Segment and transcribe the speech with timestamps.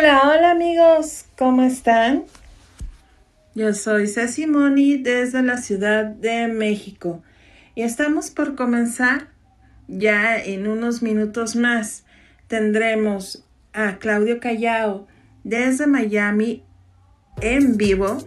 [0.00, 2.24] Hola, hola amigos, ¿cómo están?
[3.54, 7.22] Yo soy Ceci Moni desde la Ciudad de México
[7.74, 9.28] y estamos por comenzar.
[9.88, 12.04] Ya en unos minutos más
[12.48, 13.44] tendremos
[13.74, 15.06] a Claudio Callao
[15.44, 16.64] desde Miami
[17.42, 18.26] en vivo.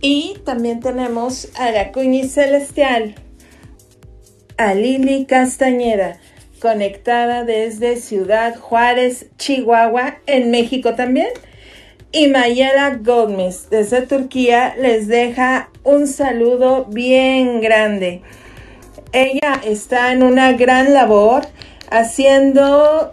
[0.00, 3.14] Y también tenemos a la Cuñi Celestial,
[4.56, 6.18] a Lili Castañeda
[6.60, 11.28] conectada desde Ciudad Juárez, Chihuahua, en México también.
[12.12, 18.22] Y Mayela Gómez desde Turquía les deja un saludo bien grande.
[19.12, 21.42] Ella está en una gran labor
[21.90, 23.12] haciendo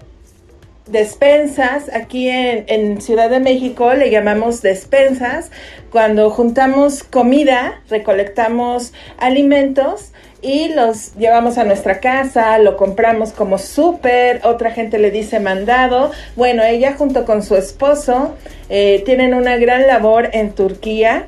[0.87, 1.91] despensas.
[1.93, 5.51] Aquí en, en, Ciudad de México le llamamos despensas.
[5.91, 10.11] Cuando juntamos comida, recolectamos alimentos
[10.41, 16.11] y los llevamos a nuestra casa, lo compramos como súper, otra gente le dice mandado.
[16.35, 18.35] Bueno, ella junto con su esposo
[18.69, 21.25] eh, tienen una gran labor en Turquía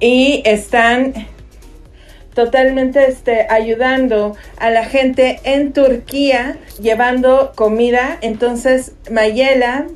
[0.00, 1.14] y están
[2.34, 8.18] totalmente este, ayudando a la gente en Turquía llevando comida.
[8.20, 9.86] Entonces, Mayela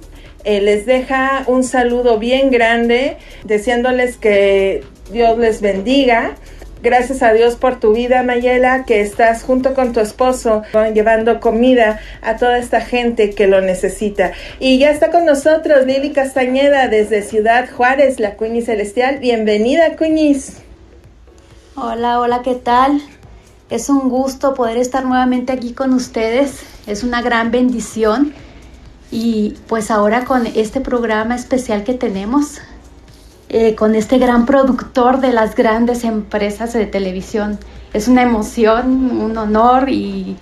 [0.45, 6.37] eh, les deja un saludo bien grande, deseándoles que Dios les bendiga
[6.83, 10.63] Gracias a Dios por tu vida, Mayela, que estás junto con tu esposo
[10.95, 14.33] llevando comida a toda esta gente que lo necesita.
[14.61, 19.19] Y ya está con nosotros Lili Castañeda desde Ciudad Juárez, la Cuñiz Celestial.
[19.19, 20.57] Bienvenida, Cuñiz.
[21.77, 23.03] Hola, hola, ¿qué tal?
[23.69, 26.63] Es un gusto poder estar nuevamente aquí con ustedes.
[26.87, 28.33] Es una gran bendición.
[29.11, 32.63] Y pues ahora con este programa especial que tenemos,
[33.53, 37.59] eh, con este gran productor de las grandes empresas de televisión.
[37.93, 40.37] Es una emoción, un honor y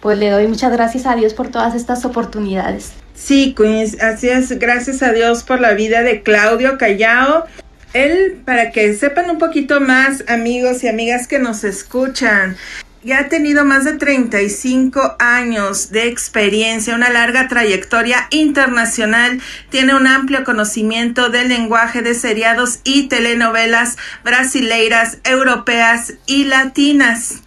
[0.00, 2.92] pues le doy muchas gracias a Dios por todas estas oportunidades.
[3.14, 7.44] Sí, Queens, así es, gracias a Dios por la vida de Claudio Callao.
[7.92, 12.56] Él, para que sepan un poquito más, amigos y amigas que nos escuchan,
[13.04, 20.06] ya ha tenido más de 35 años de experiencia, una larga trayectoria internacional, tiene un
[20.06, 27.42] amplio conocimiento del lenguaje de seriados y telenovelas brasileiras, europeas y latinas.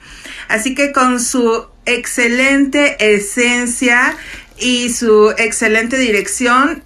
[0.47, 4.15] Así que con su excelente esencia
[4.59, 6.83] y su excelente dirección,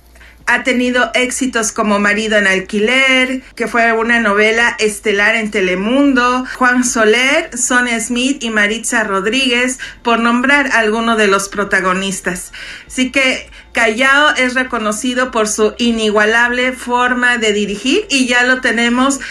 [0.51, 6.83] ha tenido éxitos como Marido en Alquiler, que fue una novela estelar en Telemundo, Juan
[6.83, 12.51] Soler, Sonia Smith y Maritza Rodríguez, por nombrar algunos de los protagonistas.
[12.85, 19.21] Así que Callao es reconocido por su inigualable forma de dirigir y ya lo tenemos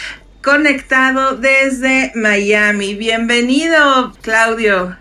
[0.43, 2.95] conectado desde Miami.
[2.95, 4.97] Bienvenido, Claudio.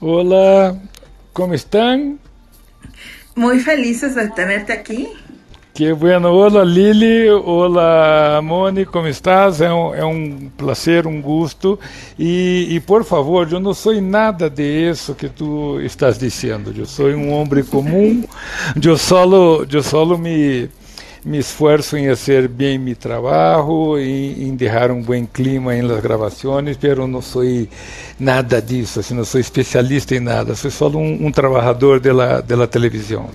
[0.00, 0.80] Hola,
[1.32, 2.18] ¿cómo están?
[3.36, 5.08] Muy felices de tenerte aquí.
[5.72, 9.60] Que bueno, olá Lili, olá Moni, como estás?
[9.60, 11.78] É um, é um prazer, um gosto.
[12.18, 16.74] E, e, por favor, eu não sou nada disso que tu estás dizendo.
[16.76, 18.24] Eu sou um homem comum,
[18.84, 20.68] eu solo, eu solo me,
[21.24, 26.00] me esforço em fazer bem meu trabalho, em, em deixar um bom clima em las
[26.00, 27.44] gravações, mas não sou
[28.18, 33.30] nada disso, assim, não sou especialista em nada, sou só um, um trabalhador da televisão.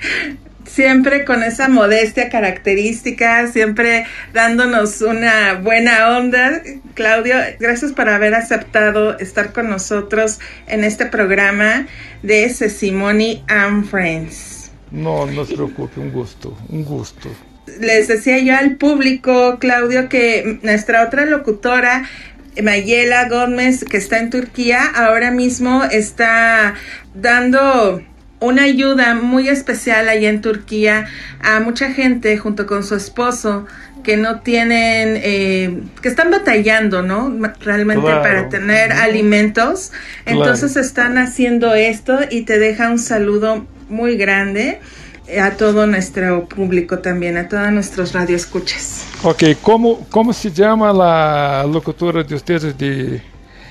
[0.72, 6.62] siempre con esa modestia característica, siempre dándonos una buena onda.
[6.94, 11.86] Claudio, gracias por haber aceptado estar con nosotros en este programa
[12.22, 14.70] de Sesimony and Friends.
[14.90, 17.28] No, no se preocupe, un gusto, un gusto.
[17.80, 22.04] Les decía yo al público, Claudio, que nuestra otra locutora
[22.60, 26.74] Mayela Gómez, que está en Turquía, ahora mismo está
[27.14, 28.02] dando
[28.42, 31.06] una ayuda muy especial allá en Turquía
[31.40, 33.66] a mucha gente junto con su esposo
[34.02, 37.32] que no tienen, eh, que están batallando, ¿no?
[37.60, 39.92] Realmente para tener alimentos.
[40.26, 44.80] Entonces están haciendo esto y te deja un saludo muy grande
[45.40, 49.06] a todo nuestro público también, a todos nuestros radioescuchas.
[49.22, 53.22] Ok, ¿cómo, cómo se llama la locutora de ustedes de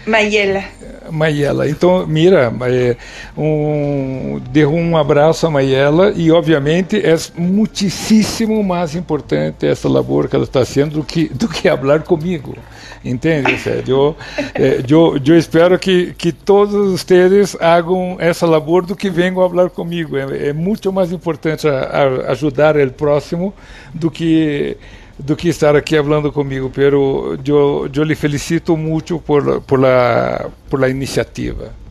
[0.05, 0.63] Mayela.
[1.11, 1.69] Mayela.
[1.69, 2.95] Então, Mira, é,
[3.37, 10.45] um, um abraço a Mayela e, obviamente, é muitíssimo mais importante essa labor que ela
[10.45, 12.55] está fazendo do que, do que falar comigo.
[13.03, 13.57] Entende?
[13.87, 14.15] Eu,
[14.53, 19.49] é, eu, eu espero que, que todos vocês hagam essa labor do que venham a
[19.49, 20.15] falar comigo.
[20.15, 21.79] É, é muito mais importante a,
[22.27, 23.53] a ajudar o próximo
[23.91, 24.77] do que
[25.21, 30.49] do que estar aqui falando comigo, pero eu, eu lhe felicito muito por, por, la,
[30.69, 31.81] por la iniciativa.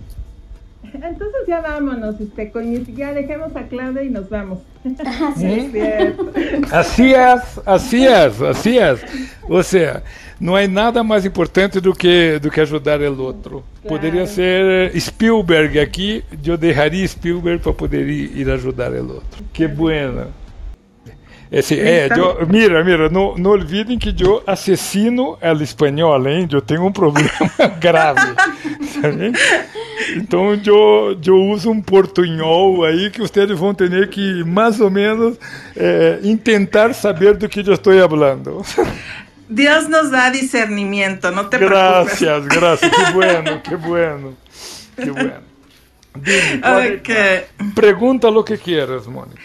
[0.94, 2.53] entonces ya vámonos, este,
[2.94, 4.59] ya dejemos a Claudia y nos vamos.
[5.05, 6.15] Así es.
[6.73, 9.00] Así es, así es, así es.
[9.49, 10.03] O sea,
[10.41, 13.62] não há nada mais importante do que do que ajudar o outro.
[13.83, 13.88] Claro.
[13.88, 19.44] Poderia ser Spielberg aqui, eu deixaria Spielberg para poder ir, ir ajudar o outro.
[19.53, 20.29] Que bueno.
[21.52, 26.49] Esse, é, eu, mira, mira, não, não olvidem que eu assassino ela espanhola, hein?
[26.50, 27.29] Eu tenho um problema
[27.81, 28.20] grave.
[29.00, 29.32] Sabe?
[30.17, 35.37] Então eu, eu uso um portunhol aí que vocês vão ter que mais ou menos
[35.76, 38.64] é, tentar saber do que eu estou falando.
[39.49, 42.20] Deus nos dá discernimento, não te gracias, preocupes.
[42.20, 44.37] Gracias, gracias, que bueno, que bueno,
[44.97, 45.50] que bueno.
[46.15, 47.43] Dime, okay.
[47.75, 49.41] pregunta lo que quieras, Mónica.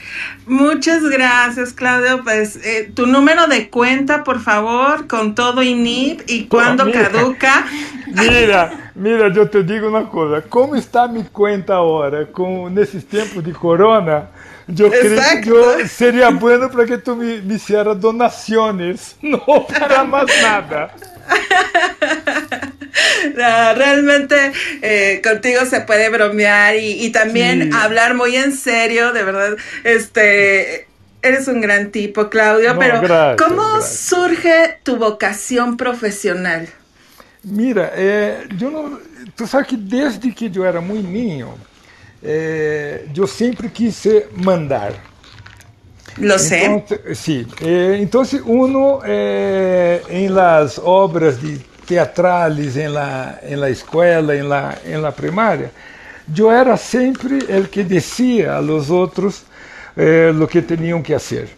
[0.47, 2.23] Muchas gracias, Claudio.
[2.23, 7.65] Pues eh, tu número de cuenta, por favor, con todo INIP y cuándo caduca.
[8.07, 10.41] Mira, mira, yo te digo una cosa.
[10.47, 14.29] ¿Cómo está mi cuenta ahora con estos tiempos de corona?
[14.67, 20.03] Yo creo que yo sería bueno para que tú me, me hicieras donaciones, no para
[20.03, 20.95] más nada.
[23.35, 24.51] realmente
[24.81, 29.57] eh, contigo se puede bromear y, también hablar muy en serio, de verdad.
[29.83, 30.87] Este,
[31.21, 33.01] eres un gran tipo, Claudio, pero
[33.37, 36.67] ¿cómo surge tu vocación profesional?
[37.43, 38.99] Mira, eh, yo no,
[39.35, 41.55] tú sabes que desde que yo era muy niño,
[42.25, 44.93] eh, eu sempre quis ser mandar.
[46.17, 46.83] Lo sé.
[47.61, 49.01] Eh, então, uno
[50.09, 55.71] em las obras de teatrales em la, em la escola, em la, em la primária,
[56.35, 59.43] eu era sempre o que dizia a los outros
[59.95, 61.49] eh, que tinham que fazer.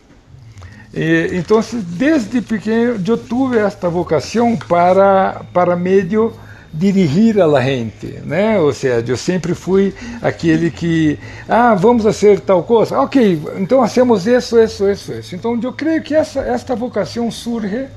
[1.33, 6.33] então, desde pequeno, eu tive esta vocação para, para meio
[6.73, 8.59] dirigir a la gente, né?
[8.59, 14.27] Ou seja, eu sempre fui aquele que, ah, vamos fazer tal coisa, ok, então hacemos
[14.27, 15.35] isso, isso, isso, isso.
[15.35, 17.87] Então eu creio que essa esta vocação surge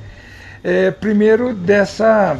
[0.63, 2.37] é, primeiro dessa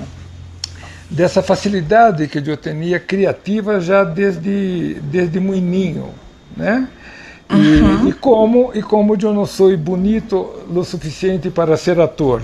[1.11, 6.07] dessa facilidade que eu tinha criativa já desde desde muito
[6.57, 6.89] né?
[7.51, 8.09] E, uhum.
[8.09, 12.43] e como e como eu não sou bonito o suficiente para ser ator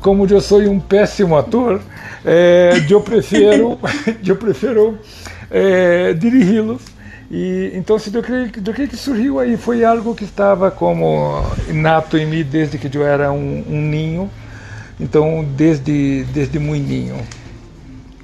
[0.00, 1.80] como eu sou um péssimo ator,
[2.24, 3.78] é, eu prefiro,
[4.26, 4.98] eu prefiro
[5.50, 6.82] é, dirigi-los.
[7.30, 12.18] E então se do que do que surgiu aí foi algo que estava como inato
[12.18, 14.28] em mim desde que eu era um, um ninho.
[15.00, 17.16] Então desde desde muito ninho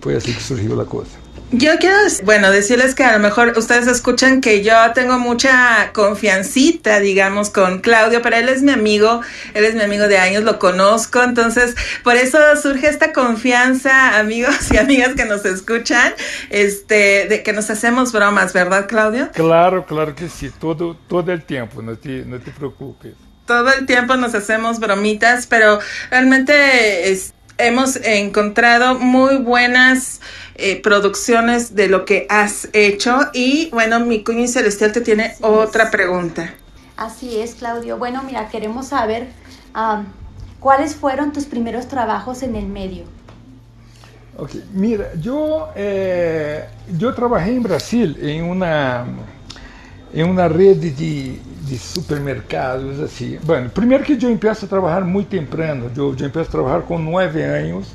[0.00, 1.26] foi assim que surgiu a coisa.
[1.52, 6.98] Yo quiero, bueno, decirles que a lo mejor ustedes escuchan que yo tengo mucha confiancita,
[6.98, 9.20] digamos, con Claudio, pero él es mi amigo,
[9.54, 14.72] él es mi amigo de años, lo conozco, entonces por eso surge esta confianza, amigos
[14.72, 16.14] y amigas que nos escuchan,
[16.50, 19.30] este, de que nos hacemos bromas, ¿verdad, Claudio?
[19.32, 23.14] Claro, claro que sí, todo, todo el tiempo, no te, no te preocupes.
[23.46, 25.78] Todo el tiempo nos hacemos bromitas, pero
[26.10, 30.20] realmente es, hemos encontrado muy buenas
[30.56, 33.18] eh, producciones de lo que has hecho.
[33.32, 36.54] Y bueno, mi cuña celestial te tiene otra pregunta.
[36.96, 37.98] Así es, Claudio.
[37.98, 39.28] Bueno, mira, queremos saber
[40.60, 43.04] cuáles fueron tus primeros trabajos en el medio.
[44.38, 44.62] Okay.
[44.72, 46.66] Mira, yo, eh,
[46.98, 49.06] yo trabajé en Brasil en una,
[50.12, 53.38] en una red de, de supermercados, assim.
[53.42, 56.98] Bueno, primeiro que eu empiezo a trabalhar muito temprano, eu, eu empiezo a trabalhar com
[56.98, 57.88] nove anos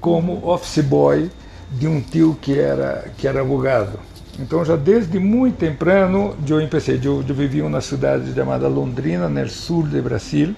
[0.00, 1.30] como office boy
[1.70, 3.98] de um tio que era que era advogado.
[4.38, 9.48] Então já desde muito temprano eu empecei, eu, eu vivia uma cidade chamada Londrina, no
[9.48, 10.54] sul do Brasil,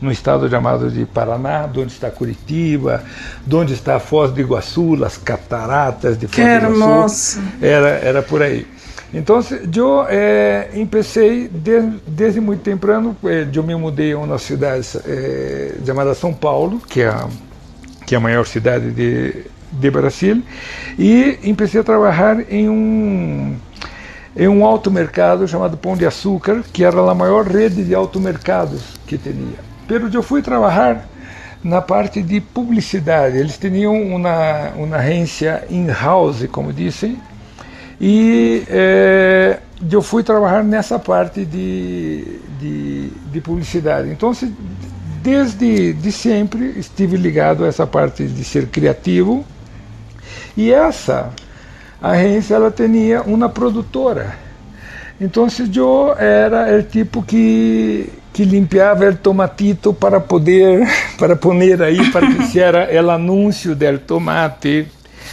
[0.00, 3.02] no estado chamado de Paraná, onde está Curitiba,
[3.50, 7.40] onde está a Foz do Iguaçu, as cataratas de Foz do Iguaçu.
[7.60, 8.66] Era, era por aí.
[9.14, 9.40] Então,
[9.76, 10.70] eu eh,
[12.06, 17.02] desde, muito temprano, eh, eu me mudei a uma cidade eh, chamada São Paulo, que
[17.02, 17.14] é,
[18.06, 20.42] que é maior cidade de, de Brasil,
[20.98, 23.56] e comecei a trabalhar em um
[24.34, 29.18] em um automercado chamado Pão de Açúcar, que era a maior rede de automercados que
[29.18, 29.58] tinha.
[29.86, 31.06] Pero eu fui trabalhar
[31.62, 33.36] na parte de publicidade.
[33.36, 37.18] Eles tinham uma, uma agência in-house, como dizem,
[38.04, 44.10] e é, eu fui trabalhar nessa parte de, de, de, publicidade.
[44.10, 44.32] Então,
[45.22, 49.44] desde de sempre estive ligado a essa parte de ser criativo.
[50.56, 51.30] E essa
[52.02, 54.34] agência ela tinha uma produtora.
[55.20, 62.10] Então, eu era o tipo que que limpiava o tomatito para poder para poner aí
[62.10, 64.88] para que hiciera o anúncio do tomate,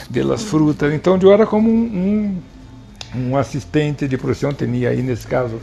[0.09, 0.93] de las frutas.
[0.93, 2.48] Então eu era como um, um
[3.15, 5.59] um assistente de produção, tinha aí nesse caso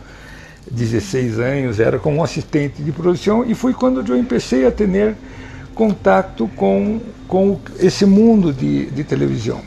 [0.70, 5.14] 16 anos, era como assistente de produção, e foi quando eu comecei a ter
[5.74, 9.60] contato com, com esse mundo de, de televisão.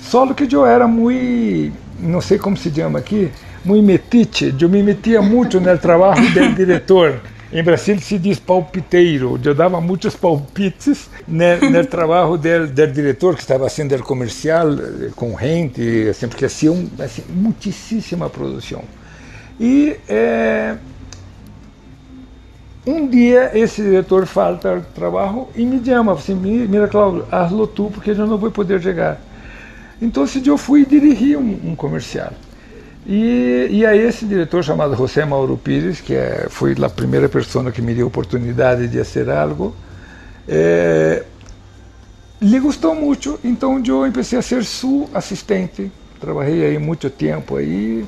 [0.00, 3.30] Só que eu era muito, não sei como se chama aqui,
[3.64, 7.20] muito metiche, eu me metia muito no trabalho do diretor.
[7.50, 9.40] Em Brasil se diz palpiteiro.
[9.42, 15.36] Eu dava muitos palpites no, trabalho do, diretor que estava fazendo o comercial eh, com
[15.38, 18.82] gente, assim, porque hacía um, assim, muitíssima produção.
[19.58, 20.76] E é,
[22.86, 27.90] um dia esse diretor falta ao trabalho e me chama, assim, mira Cláudio, hazlo tu
[27.92, 29.20] porque eu não vou poder chegar.
[30.00, 32.32] Então eu fui dirigir um, um comercial.
[33.10, 37.72] E, e aí esse diretor chamado José Mauro Pires, que é, foi a primeira pessoa
[37.72, 39.74] que me deu a oportunidade de fazer algo,
[40.46, 41.24] é,
[42.38, 45.90] lhe gostou muito, então eu comecei a ser seu assistente.
[46.20, 48.04] Trabalhei aí muito tempo aí,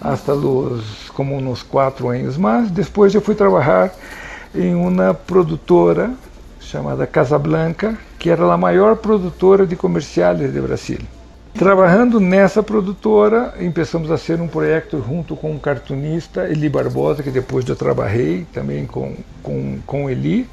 [0.00, 2.70] hasta los, como uns quatro anos mais.
[2.70, 3.92] Depois eu fui trabalhar
[4.54, 6.10] em uma produtora
[6.58, 11.17] chamada Casablanca, que era a maior produtora de comerciais de Brasil.
[11.58, 17.32] Trabalhando nessa produtora, começamos a ser um projeto junto com um cartunista, Eli Barbosa, que
[17.32, 20.48] depois eu trabalhei também com, com, com Eli,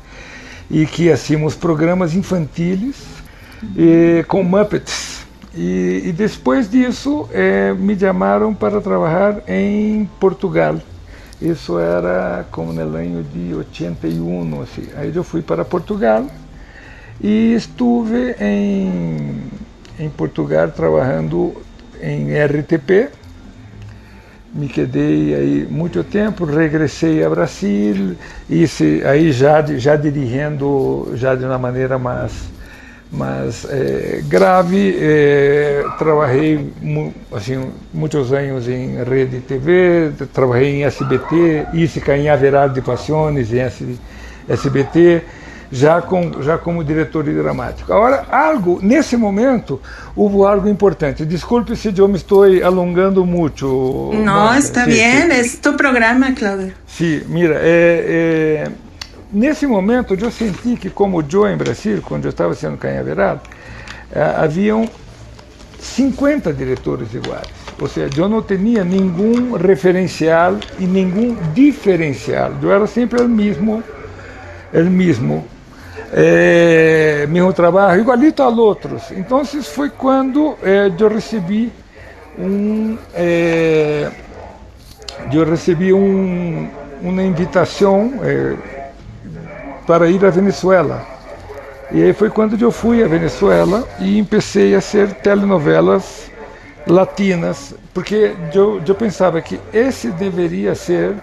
[0.67, 3.05] e que hacíamos programas infantis
[3.77, 5.27] e, com Muppets.
[5.53, 10.75] E, e depois disso, eh, me chamaram para trabalhar em Portugal.
[11.39, 14.87] Isso era como no ano de 81, assim.
[14.97, 16.25] Aí eu fui para Portugal
[17.21, 19.43] e estive em
[19.99, 21.53] em Portugal trabalhando
[22.01, 23.09] em RTP.
[24.53, 28.15] Me quedei aí muito tempo, regressei a Brasil,
[28.49, 28.65] e
[29.05, 32.31] aí já, já dirigindo já de uma maneira mais,
[33.11, 34.95] mais é, grave.
[34.97, 36.71] É, trabalhei
[37.33, 43.59] assim, muitos anos em Rede TV, trabalhei em SBT, Ísica em Averado de Passiones, em
[44.47, 45.21] SBT
[45.71, 47.91] já, com, já como diretor de dramático.
[47.91, 49.81] Agora, algo, nesse momento,
[50.15, 51.25] houve algo importante.
[51.25, 54.11] Desculpe se eu me estou alongando muito.
[54.13, 56.73] Não, está bem, é tu programa, Cláudio.
[56.87, 58.71] Sim, mira, é, é,
[59.31, 63.41] nesse momento eu senti que, como eu em Brasil, quando eu estava sendo canhaverado,
[64.11, 64.87] é, haviam
[65.79, 67.65] 50 diretores iguais.
[67.79, 72.53] Ou seja, eu não tinha nenhum referencial e nenhum diferencial.
[72.61, 73.83] Eu era sempre o mesmo,
[74.73, 75.45] o mesmo
[76.13, 79.11] é, mesmo trabalho, igualito a outros.
[79.11, 80.57] Então, foi quando
[80.99, 81.71] eu recebi
[82.37, 82.97] um,
[85.31, 86.69] eu recebi um,
[87.01, 88.55] uma invitação é,
[89.87, 91.05] para ir à Venezuela.
[91.91, 96.31] E aí foi quando eu fui à Venezuela e comecei a ser telenovelas
[96.87, 101.15] latinas, porque eu, eu pensava que esse deveria ser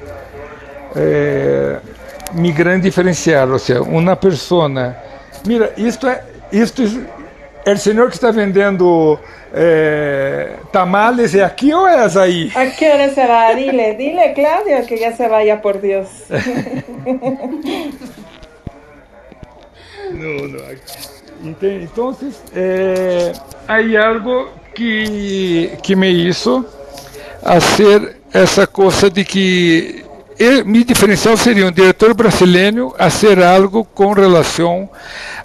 [2.35, 4.97] mi gran diferencial, ou seja, uma persona.
[5.47, 6.23] Mira, isto é,
[6.53, 6.83] isto
[7.65, 9.19] é o senhor que está vendendo
[9.55, 12.51] eh, tamales é aqui ou é aí?
[12.55, 13.21] ¿A que hora se?
[13.55, 16.09] Dile, dile, Claudio, que já se vaya, por Deus.
[20.11, 20.61] não, não.
[21.45, 21.85] Entende?
[21.85, 22.17] Então,
[22.55, 23.33] eh,
[23.69, 26.65] há algo que, que me hizo
[27.45, 30.05] hacer essa coisa de que
[30.45, 34.91] e diferencial seria um diretor brasileiro a ser algo com relação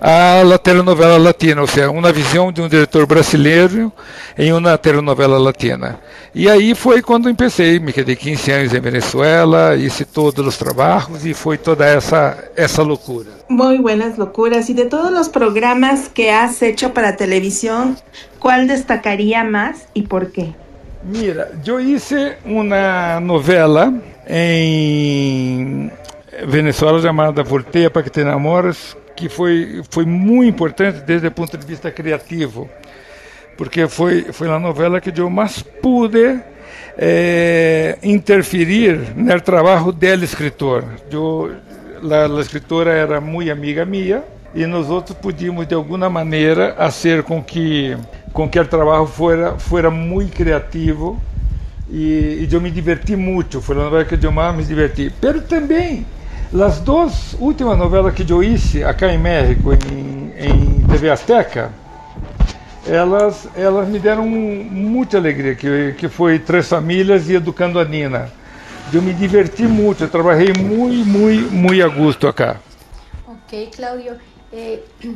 [0.01, 3.93] à telenovela latina, ou seja, uma visão de um diretor brasileiro
[4.35, 5.99] em uma telenovela latina.
[6.33, 11.23] E aí foi quando empecei, me quedei 15 anos em Venezuela, hice todos os trabalhos
[11.27, 13.29] e foi toda essa essa loucura.
[13.49, 14.67] Muy buenas locuras.
[14.67, 17.97] Y de todos los programas que has hecho para televisión,
[18.39, 20.55] ¿cuál destacaría más y por qué?
[21.03, 23.93] Mira, eu hice uma novela
[24.29, 25.91] em
[26.45, 31.57] Venezuela chamada Volteia para que te namoras, que foi, foi muito importante desde o ponto
[31.57, 32.69] de vista criativo,
[33.57, 36.39] porque foi, foi a novela que eu mais pude
[36.97, 40.83] é, interferir no trabalho dela escritor.
[41.11, 41.55] Eu,
[42.11, 47.23] a, a escritora era muito amiga minha e nós outros podíamos de alguma maneira fazer
[47.23, 47.97] com que
[48.33, 51.19] com que o trabalho fora fora muito criativo
[51.89, 55.11] e, e eu me diverti muito, foi a novela que eu mais me diverti.
[55.21, 56.05] Pero também,
[56.53, 60.17] as duas últimas novelas que eu hice acá em México, em,
[60.87, 61.71] TV Azteca,
[62.85, 68.31] elas, elas me deram muita alegria, que, que foi Três Famílias e Educando a Nina.
[68.91, 72.57] Eu me diverti muito, eu trabalhei muito, muito, muito a gosto acá.
[73.27, 74.13] Ok, Claudio.
[74.51, 74.79] Eh,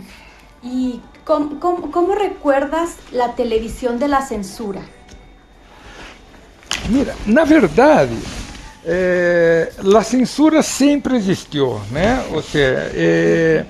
[0.64, 4.82] ¿Y cómo, cómo, cómo recuerdas la televisión de la censura?
[6.90, 8.18] Mira, na verdade,
[8.86, 12.26] é, a censura sempre existiu, né?
[12.32, 13.66] Ou seja, é,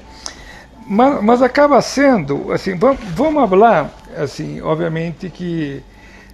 [0.87, 5.83] mas, mas, acaba sendo, assim, vamos, vamos falar, assim, obviamente que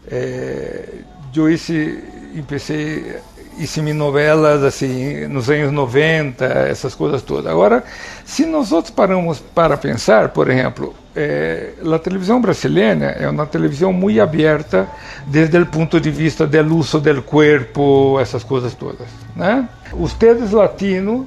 [0.10, 0.88] é,
[1.36, 2.04] eu esse,
[2.48, 3.18] comecei
[3.58, 7.52] hice novelas assim nos anos 90, essas coisas todas.
[7.52, 7.84] Agora,
[8.26, 13.92] se nós outros paramos para pensar, por exemplo, eh, a televisão brasileira é uma televisão
[13.92, 14.88] muito aberta
[15.26, 19.08] desde o ponto de vista do uso do corpo, essas coisas todas.
[19.36, 19.68] Né?
[19.94, 21.26] Ustedes latinos,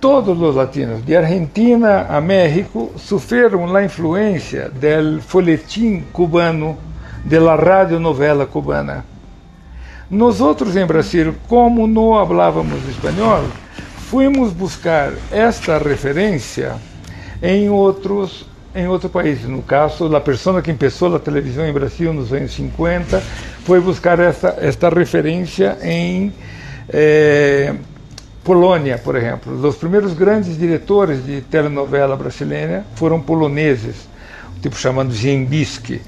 [0.00, 6.78] todos os latinos, de Argentina a México, sofreram a influência do folhetim cubano,
[7.24, 9.11] da radionovela cubana.
[10.12, 13.44] Nós outros em Brasil, como não falávamos espanhol,
[14.10, 16.74] fomos buscar esta referência
[17.42, 19.42] em outros em outro país.
[19.44, 23.20] No caso, a pessoa que começou a televisão em Brasil nos anos 50
[23.64, 26.30] foi buscar esta, esta referência em
[26.90, 27.74] eh,
[28.44, 29.66] Polônia, por exemplo.
[29.66, 34.06] Os primeiros grandes diretores de telenovela brasileira foram poloneses,
[34.60, 36.02] tipo chamado Ziembiski.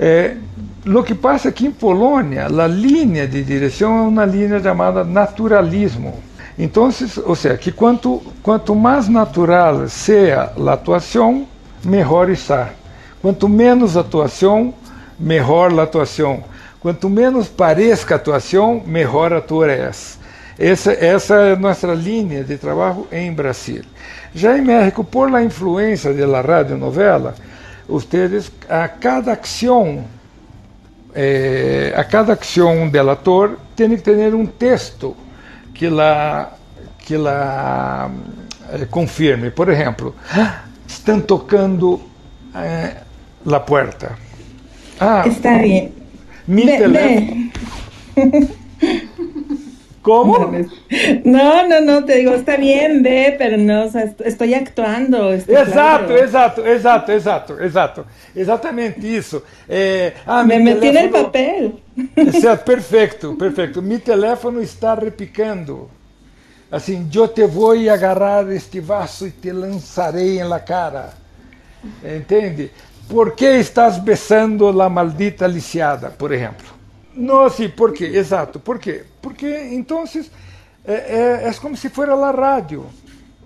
[0.00, 0.36] Eh,
[0.84, 6.20] o que passa aqui em Polônia, a linha de direção é uma linha chamada naturalismo.
[6.58, 6.90] Então,
[7.24, 11.46] ou seja, que quanto, quanto mais natural seja a atuação,
[11.84, 12.70] melhor está.
[13.20, 14.74] Quanto menos atuação,
[15.18, 16.42] melhor a atuação.
[16.80, 19.88] Quanto menos pareça a atuação, melhor ator é.
[20.58, 23.82] Essa, essa é a nossa linha de trabalho em Brasil.
[24.34, 27.36] Já em México, por la influência da radionovela,
[27.88, 30.04] ustedes, a cada ação
[31.14, 35.16] eh, a cada acção del ator tem que ter um texto
[35.74, 36.52] que la,
[36.98, 38.10] que la
[38.72, 39.50] eh, confirme.
[39.50, 40.14] Por exemplo,
[40.86, 42.00] estão tocando
[42.54, 42.96] eh,
[43.44, 44.16] la puerta.
[45.00, 45.92] Ah, Está bem.
[46.46, 47.50] Mi teléfono.
[50.02, 50.50] ¿Cómo?
[51.24, 55.32] No, no, no, te digo, está bien, ve, pero no, o sea, estoy actuando.
[55.32, 56.16] exato, claro.
[56.16, 58.06] exato, exato, exato, exato.
[58.34, 59.44] Exatamente isso.
[59.68, 61.18] É, ah, Me metí teléfono...
[61.18, 61.82] no papel.
[62.40, 63.80] Certo, perfeito, perfeito.
[63.80, 65.88] Meu telefone está repicando.
[66.70, 71.12] Assim, eu te vou agarrar este vaso e te lançarei na cara.
[72.02, 72.70] Entende?
[73.08, 76.81] Por que estás besando a maldita lisiada, por exemplo?
[77.14, 78.04] Não, sim, por quê?
[78.04, 79.04] Exato, por quê?
[79.20, 80.04] Porque então
[80.84, 82.86] é, é, é como se fosse a rádio.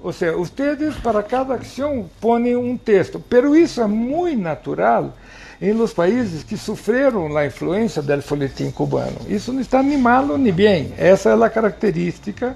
[0.03, 5.15] Ou seja, vocês para cada ação põem um texto, pero isso é muito natural
[5.61, 9.17] em los países que sofreram a influência do folhetim cubano.
[9.27, 10.93] Isso não está nem malo nem bem.
[10.99, 12.55] Essa é a característica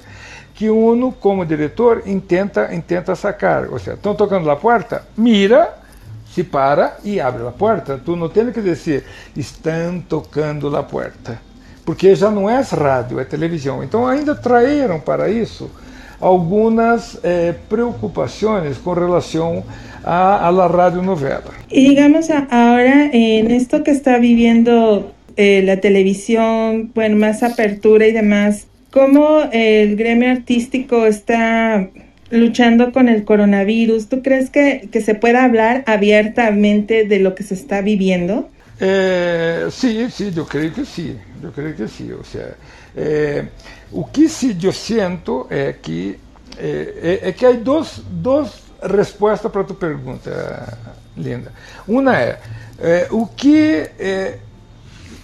[0.55, 3.68] que uno, como diretor, intenta, intenta sacar.
[3.70, 5.80] Ou seja, estão tocando a porta, mira
[6.33, 8.01] se para e abre a porta.
[8.05, 9.05] Tu não tem que dizer,
[9.37, 11.40] estão tocando a porta.
[11.85, 13.83] Porque já não é rádio, é televisão.
[13.83, 15.71] Então ainda traíram para isso
[16.21, 19.64] algumas eh, preocupações com relação
[20.05, 21.53] a, a la radionovela.
[21.71, 28.66] Y digamos ahora en esto que está viviendo eh, la televisión, bueno, apertura y demás,
[28.93, 31.88] ¿cómo el gremio artístico está
[32.31, 37.43] luchando con el coronavirus, ¿tú crees que, que se pueda hablar abiertamente de lo que
[37.43, 38.49] se está viviendo?
[38.81, 42.11] Eh, sí, sí, yo creo que sí, yo creo que sí.
[42.12, 42.55] O sea,
[42.97, 43.49] eh,
[44.12, 46.19] que sí yo siento é que,
[46.59, 50.79] é, é que há duas, duas respostas para a tua pergunta,
[51.16, 51.53] Linda.
[52.14, 52.38] É,
[52.79, 53.90] é o que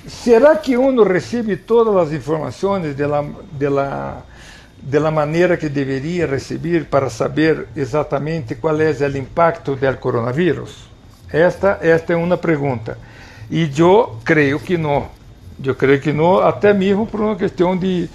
[0.06, 4.22] será que uno recebe todas as informações de la, de la
[4.86, 10.86] de la maneira que deveria receber para saber exatamente qual é o impacto do coronavírus?
[11.32, 12.96] Esta, esta é uma pergunta.
[13.50, 15.08] E eu creio que não.
[15.62, 18.08] Eu creio que não, até mesmo por uma questão de,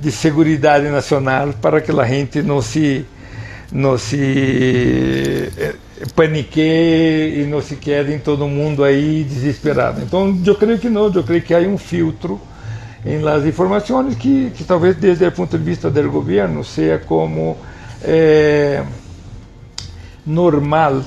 [0.00, 3.06] de segurança nacional, para que a gente não se,
[3.70, 5.74] não se eh,
[6.16, 10.02] panique e não se quede em todo mundo aí desesperado.
[10.02, 11.12] Então, eu creio que não.
[11.12, 12.40] Eu creio que há um filtro
[13.06, 17.56] em las informações que, que talvez desde o ponto de vista do governo seja como
[18.02, 18.82] eh,
[20.26, 21.02] normal,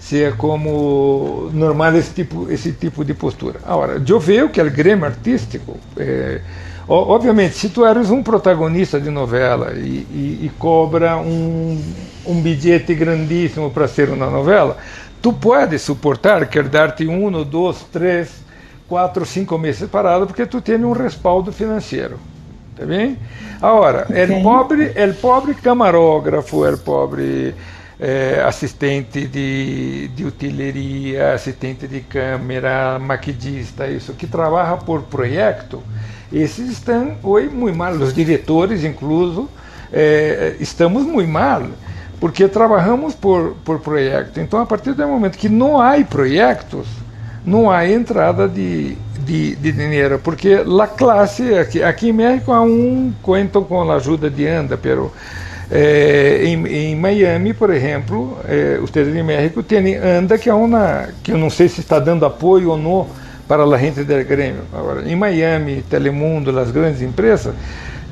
[0.00, 3.60] seja como normal esse tipo, esse tipo de postura.
[3.64, 6.40] Agora, eu vejo que o grêmio artístico, eh,
[6.88, 11.80] obviamente, se tu eres um protagonista de novela e, e, e cobra um,
[12.26, 14.76] um bilhete grandíssimo para ser uma novela,
[15.22, 18.43] tu podes suportar, quer dar-te um, dois, três
[18.88, 22.18] quatro, cinco meses parado porque tu tens um respaldo financeiro.
[22.76, 23.18] Tá bem?
[23.62, 24.22] Agora, okay.
[24.22, 27.54] el pobre, el pobre camarógrafo, el pobre
[27.98, 35.82] é, assistente de, de utileria, assistente de câmera, maquidista, isso, que trabalha por projeto,
[36.32, 39.48] esses estão hoje muito mal, os diretores incluso,
[39.92, 41.62] é, estamos muito mal,
[42.18, 44.40] porque trabalhamos por, por projeto.
[44.40, 46.88] Então, a partir do momento que não há projetos,
[47.44, 52.62] não há entrada de, de, de dinheiro, porque a classe, aqui, aqui em México há
[52.62, 55.12] um contam com a ajuda de ANDA, pero
[55.70, 61.08] eh, em, em, Miami, por exemplo, eh, ustedes de México têm ANDA, que é uma,
[61.22, 63.06] que eu não sei se está dando apoio ou não
[63.46, 64.62] para a gente do Grêmio.
[64.72, 67.54] Agora, em Miami, Telemundo, as grandes empresas,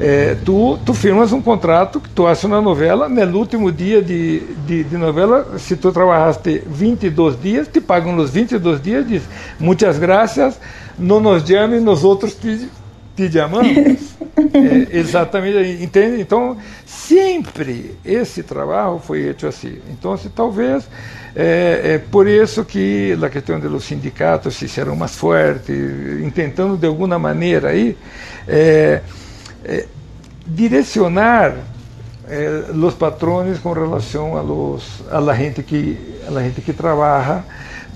[0.00, 4.40] é, tu, tu firmas um contrato que tu haces uma novela, no último dia de,
[4.66, 9.22] de, de, novela, se tu trabalhaste 22 dias, te pagam nos 22 dias, diz,
[9.60, 10.58] muitas graças,
[10.98, 12.68] não nos chame, nós outros te,
[13.16, 13.68] te chamamos.
[14.54, 16.20] é, exatamente, entende?
[16.20, 19.78] Então, sempre esse trabalho foi feito assim.
[19.90, 20.88] Então, se, talvez,
[21.34, 25.76] é, é, por isso que a questão dos sindicatos se fizeram mais fortes,
[26.34, 27.96] tentando de alguma maneira aí,
[28.48, 29.00] é,
[29.64, 29.86] eh,
[30.46, 31.54] direcionar
[32.28, 35.96] eh, los patrones com relação a, los, a la gente que
[36.26, 37.44] a la gente que trabalha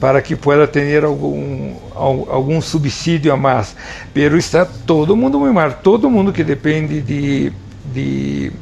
[0.00, 3.74] para que pueda ter algum algum subsídio a mais.
[4.12, 7.52] Pero está todo mundo muito mal, todo mundo que depende de,
[7.94, 8.52] de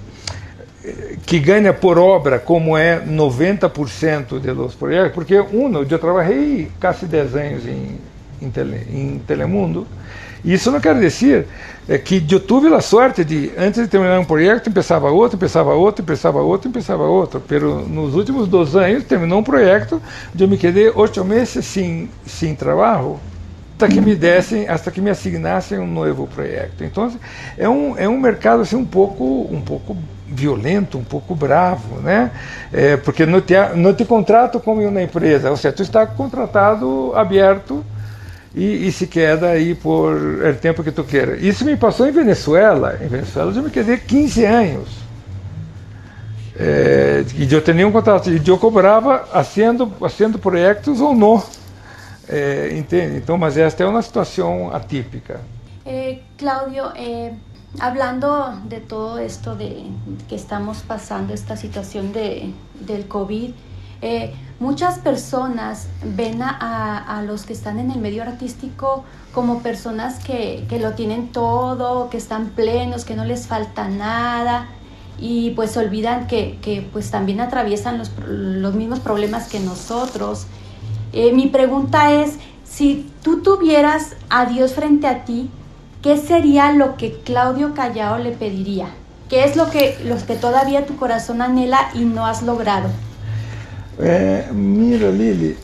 [1.27, 7.07] que ganha por obra, como é 90% de los projetos, porque uno, eu trabalhei quase
[7.07, 7.99] 10 anos em,
[8.43, 9.87] em, tele, em Telemundo,
[10.45, 11.47] isso não quer dizer
[11.89, 15.73] é, que eu tive a sorte de, antes de terminar um projeto, começava outro, começava
[15.73, 17.43] outro, começava outro, começava outro.
[17.47, 20.01] Pero nos últimos dois anos, terminou um projeto,
[20.39, 23.19] eu me quedei oito meses sem, sem trabalho,
[23.77, 26.85] até que me dessem, até que me assignassem um novo projeto.
[26.85, 27.11] Então,
[27.59, 32.31] é um, é um mercado assim, um pouco, um pouco violento, um pouco bravo, né?
[32.73, 37.13] É, porque não te, não te contrato como uma empresa, ou seja, tu está contratado
[37.15, 37.85] aberto
[38.55, 41.37] e, e, se queda aí por o tempo que tu queira.
[41.37, 42.99] Isso me passou em Venezuela.
[43.03, 44.89] Em Venezuela eu me quedei 15 anos.
[46.57, 49.27] É, e eu tinha um contrato, e eu cobrava
[49.99, 51.43] fazendo projetos ou não.
[52.29, 53.17] É, entende?
[53.17, 55.41] Então, mas esta é uma situação atípica.
[55.85, 57.35] Eh, Claudio, eh,
[57.79, 59.91] hablando de todo esto de
[60.27, 63.53] que estamos pasando, esta situación de, del COVID,
[64.01, 70.67] eh, muchas personas ven a, los que están en el medio artístico como personas que,
[70.81, 74.69] lo tienen todo, que están plenos, que no les falta nada
[75.19, 80.47] y pues olvidan que, pues también atraviesan los, mismos problemas que nosotros.
[81.13, 85.51] Eh, mi pregunta es, si tú tuvieras a Dios frente a ti,
[86.03, 88.89] ¿qué sería lo que Claudio Callao le pediría?
[89.29, 92.89] ¿Qué es lo que, los que todavía tu corazón anhela y no has logrado?
[93.99, 95.57] É, mira, Lili,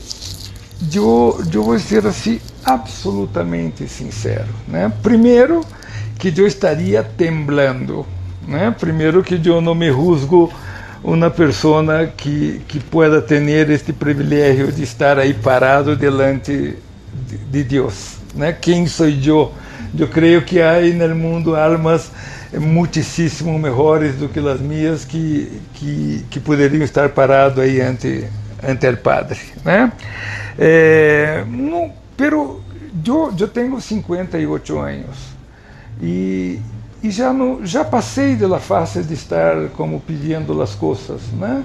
[0.95, 4.49] eu, vou ser assim absolutamente sincero.
[4.67, 4.91] Né?
[5.03, 5.65] Primeiro,
[6.19, 8.07] que eu estaria temblando.
[8.47, 8.75] Né?
[8.79, 10.53] Primeiro, que eu não me rusgo
[11.03, 16.77] uma pessoa que, que pueda ter este privilégio de estar aí parado delante
[17.27, 18.17] de, de Deus.
[18.35, 18.53] Né?
[18.53, 19.53] Quem sou eu?
[19.99, 22.11] Eu creio que há no mundo almas
[22.59, 28.27] muitíssimo melhores do que as minhas que, que, que poderiam estar parados aí ante,
[28.63, 29.39] ante o Padre.
[29.65, 29.93] Né?
[30.59, 32.61] É, não, pero
[33.07, 35.17] eu, eu tenho 58 anos
[36.03, 36.59] e,
[37.03, 41.21] e já, não, já passei da fase de estar como pedindo as coisas.
[41.33, 41.63] Né?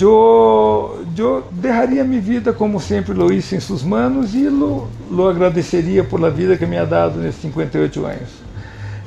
[0.00, 5.28] Eu, eu deixaria minha vida como sempre lo hice em suas mãos e lo, lo
[5.28, 8.42] agradeceria por a vida que me ha dado nesses 58 anos.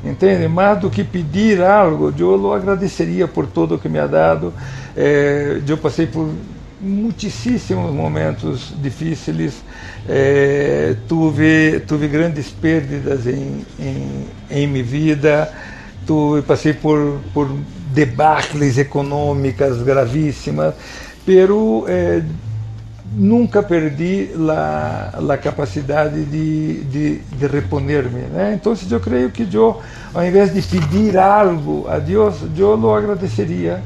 [0.05, 0.47] Entende?
[0.47, 4.53] Mais do que pedir algo, eu agradeceria por tudo que me ha dado.
[4.95, 6.29] É, eu passei por
[6.79, 9.63] muitíssimos momentos difíceis,
[10.07, 15.51] é, tive, tive grandes perdas em, em, em minha vida,
[16.05, 17.49] tuve, passei por, por
[17.91, 20.75] debacles econômicas gravíssimas,
[21.25, 22.21] pero é,
[23.13, 28.21] nunca perdi a, capacidade de, de, de reponer-me.
[28.21, 28.53] Né?
[28.59, 29.81] Então, eu creio que eu,
[30.13, 33.81] ao invés de pedir algo a Deus, eu lo agradeceria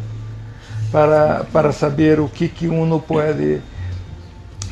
[0.91, 3.61] para, para saber o que, que uno pode,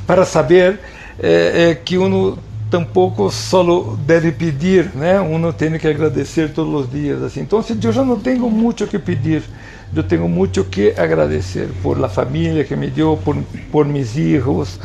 [0.05, 0.79] para saber
[1.19, 2.37] é, é, que uno
[2.69, 3.63] tampouco só
[4.05, 5.21] deve pedir, né?
[5.21, 7.41] Uno tem que agradecer todos os dias, assim.
[7.41, 9.43] Então, eu já não tenho muito que pedir
[9.95, 13.35] eu tenho muito que agradecer por a família que me deu, por,
[13.71, 14.79] por meus filhos,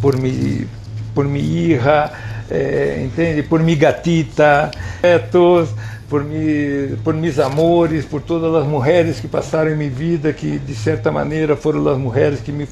[0.00, 0.66] por mi,
[1.14, 2.12] por minha hija,
[2.50, 3.42] eh, entende?
[3.42, 4.70] Por minha gatita,
[5.02, 5.70] netos,
[6.08, 10.58] por, mi, por mis amores, por todas as mulheres que passaram em minha vida, que
[10.58, 12.68] de certa maneira foram as mulheres que me,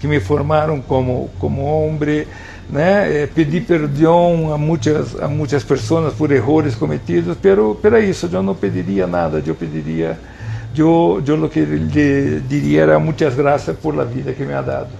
[0.00, 2.26] que me formaram como, como homem.
[2.68, 3.22] Né?
[3.22, 8.42] Eh, pedi perdão a muitas a muitas pessoas por erros cometidos, pero para isso eu
[8.42, 10.18] não pediria nada, eu pediria
[10.80, 14.62] eu eu lo que lhe diria era muitas graças por la vida que me ha
[14.62, 14.90] dado.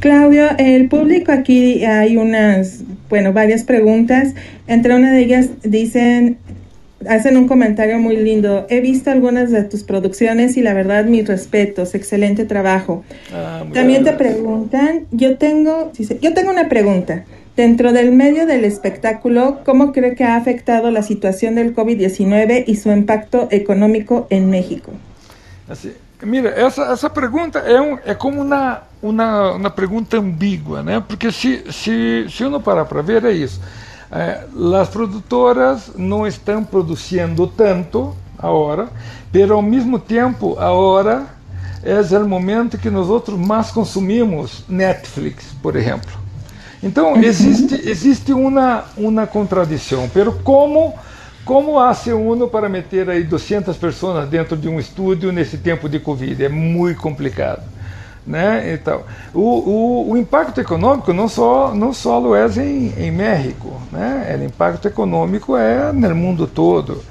[0.00, 4.34] Claudio, el público aquí hay unas, bueno, varias preguntas.
[4.66, 6.38] Entre una de ellas dicen,
[7.08, 8.66] hacen un comentario muy lindo.
[8.68, 13.04] He visto algunas de tus producciones y la verdad mis respetos, excelente trabajo.
[13.32, 17.24] Ah, También te preguntan, yo tengo, yo tengo una pregunta.
[17.56, 22.76] Dentro del medio del espectáculo, ¿cómo cree que ha afectado la situación del COVID-19 y
[22.76, 24.92] su impacto económico en México?
[26.22, 29.70] Mira, essa, essa pergunta é, um, é como uma, uma, uma?
[31.00, 33.58] Porque se, se, se uno parar para ver, é isso.
[34.12, 34.44] É,
[34.78, 38.88] as produtoras não estão produzindo tanto agora,
[39.32, 41.26] mas ao mesmo tempo, agora
[41.82, 46.25] é o momento que nós outros mais consumimos Netflix, por exemplo.
[46.82, 50.08] Então, existe, existe uma, uma contradição.
[50.12, 50.94] Pero como,
[51.44, 55.98] como hace uno para meter aí 200 pessoas dentro de um estúdio nesse tempo de
[55.98, 56.44] Covid?
[56.44, 57.62] É muito complicado.
[58.26, 58.74] Né?
[58.74, 64.36] Então, o, o, o, impacto econômico não só não só é em, em México, né?
[64.40, 67.04] O impacto econômico é no mundo todo.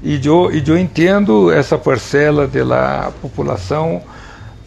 [0.00, 4.00] E eu, e eu entendo essa parcela da população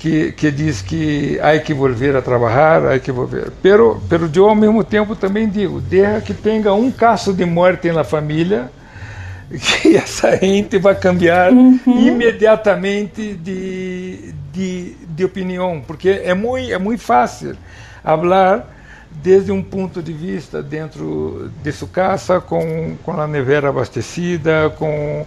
[0.03, 3.53] que, que diz que há que volver a trabalhar, há que volver.
[3.61, 7.89] Pero, pero eu ao mesmo tempo também digo, deixa que tenha um caso de morte
[7.89, 8.69] na família,
[9.49, 11.79] que essa gente vai cambiar uhum.
[11.85, 17.55] imediatamente de, de, de opinião, porque é muito, é muito fácil
[18.03, 18.69] falar
[19.09, 25.25] desde um ponto de vista dentro de sua casa, com, com a nevera abastecida, com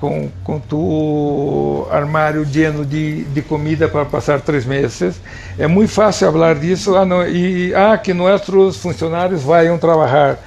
[0.00, 5.20] com, com tu armário lleno de, de comida para passar três meses.
[5.58, 10.38] É muito fácil falar disso ah, não, e ah, que nossos funcionários vão trabalhar.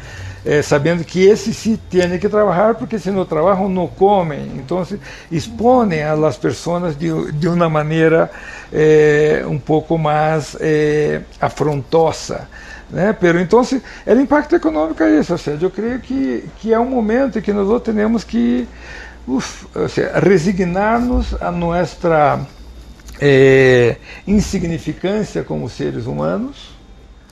[0.46, 4.86] É, sabendo que esses sim têm que trabalhar porque se não trabalham não comem então
[5.32, 8.30] expõem as pessoas de, de uma maneira
[8.70, 12.46] é, um pouco mais é, afrontosa
[12.90, 13.16] né?
[13.20, 16.90] Pero então o impacto econômico é isso, ou seja, eu creio que que é um
[16.90, 18.68] momento em que nós temos que
[20.22, 22.46] resignarnos a nuestra
[23.20, 26.74] eh, insignificância como seres humanos.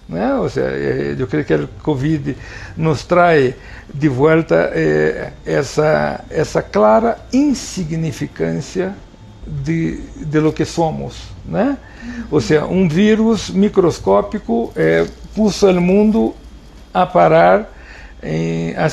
[0.07, 0.33] Né?
[0.35, 2.35] Ou seja, eh, eu creio que o Covid
[2.75, 3.55] nos traz
[3.93, 8.93] de volta eh, essa, essa clara insignificância
[9.45, 11.29] de, de lo que somos.
[11.45, 11.77] Né?
[12.29, 16.35] Ou seja, um vírus microscópico eh, puso o mundo
[16.93, 17.71] a parar
[18.21, 18.89] em, há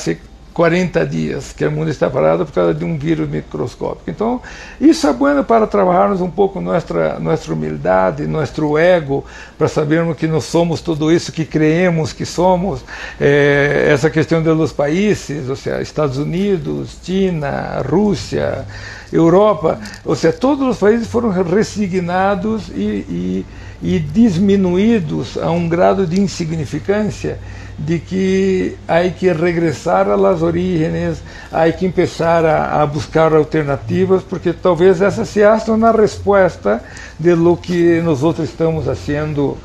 [0.58, 4.10] 40 dias que o mundo está parado por causa de um vírus microscópico.
[4.10, 4.42] Então,
[4.80, 9.24] isso é bueno para trabalharmos um pouco nossa nossa humildade, nosso ego,
[9.56, 12.84] para sabermos que nós somos tudo isso que creemos que somos.
[13.20, 18.66] É, essa questão dos países, ou seja, Estados Unidos, China, Rússia,
[19.12, 23.46] Europa, ou seja, todos os países foram resignados e, e,
[23.80, 27.38] e diminuídos a um grado de insignificância
[27.78, 34.52] de que há que regressar às origens, há que começar a, a, buscar alternativas, porque
[34.52, 36.82] talvez essa seja uma resposta
[37.18, 39.56] de lo que nós outros estamos fazendo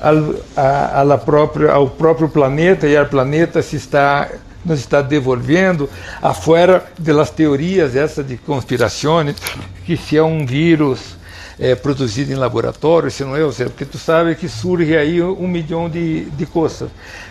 [0.00, 4.28] ao, a, própria, ao próprio planeta e ao planeta se está
[4.64, 5.88] nos está devolvendo
[6.20, 9.36] afuera das teorias essa de conspirações
[9.86, 11.16] que se é um vírus
[11.58, 15.88] é, produzido em laboratório, se não é, porque tu sabe que surge aí um milhão
[15.88, 16.88] de, de coisas.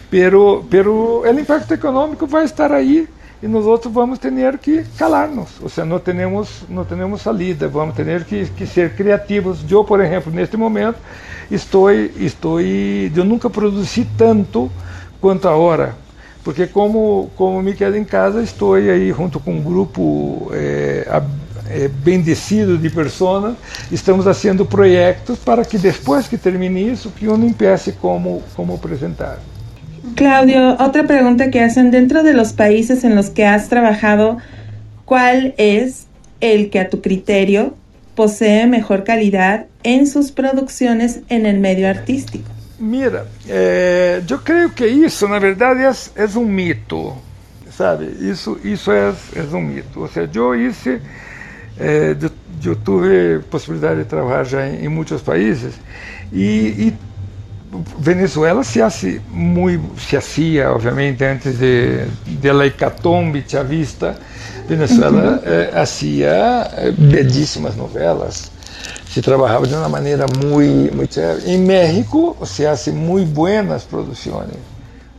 [0.09, 3.07] Pero, pero o impacto econômico vai estar aí
[3.41, 7.95] e nós outros vamos ter que calar-nos, ou seja, não temos não temos salida, vamos
[7.95, 9.59] ter que, que ser criativos.
[9.69, 10.97] Eu, por exemplo, neste momento
[11.51, 14.71] estou estou eu nunca produzi tanto
[15.21, 15.95] quanto agora,
[16.43, 21.21] porque como como me quedo em casa, estou aí junto com um grupo é,
[21.69, 23.55] é, bendecido de pessoas,
[23.91, 29.37] estamos fazendo projetos para que depois que termine isso, que uno empiece como, como apresentar.
[30.17, 34.39] Claudio, otra pregunta que hacen dentro de los países en los que has trabajado,
[35.05, 36.07] ¿cuál es
[36.41, 37.75] el que a tu criterio
[38.15, 42.49] posee mejor calidad en sus producciones en el medio artístico?
[42.79, 47.13] Mira, eh, eu creio que isso, na verdade, é, é um mito,
[47.69, 48.05] sabe?
[48.19, 50.01] Isso, isso é, é um mito.
[50.01, 50.99] Ou seja, eu hice
[51.79, 52.75] é, eu,
[53.95, 55.75] de trabalhar já em, em muitos países
[56.33, 57.06] e, e
[57.99, 64.15] Venezuela se hace muy, se hacía obviamente antes de, de la hecatombe chavista,
[64.69, 68.51] Venezuela eh, hacía eh, bellísimas novelas,
[69.09, 71.53] se trabajaba de una manera muy, muy chévere.
[71.53, 74.57] En México se hacen muy buenas producciones,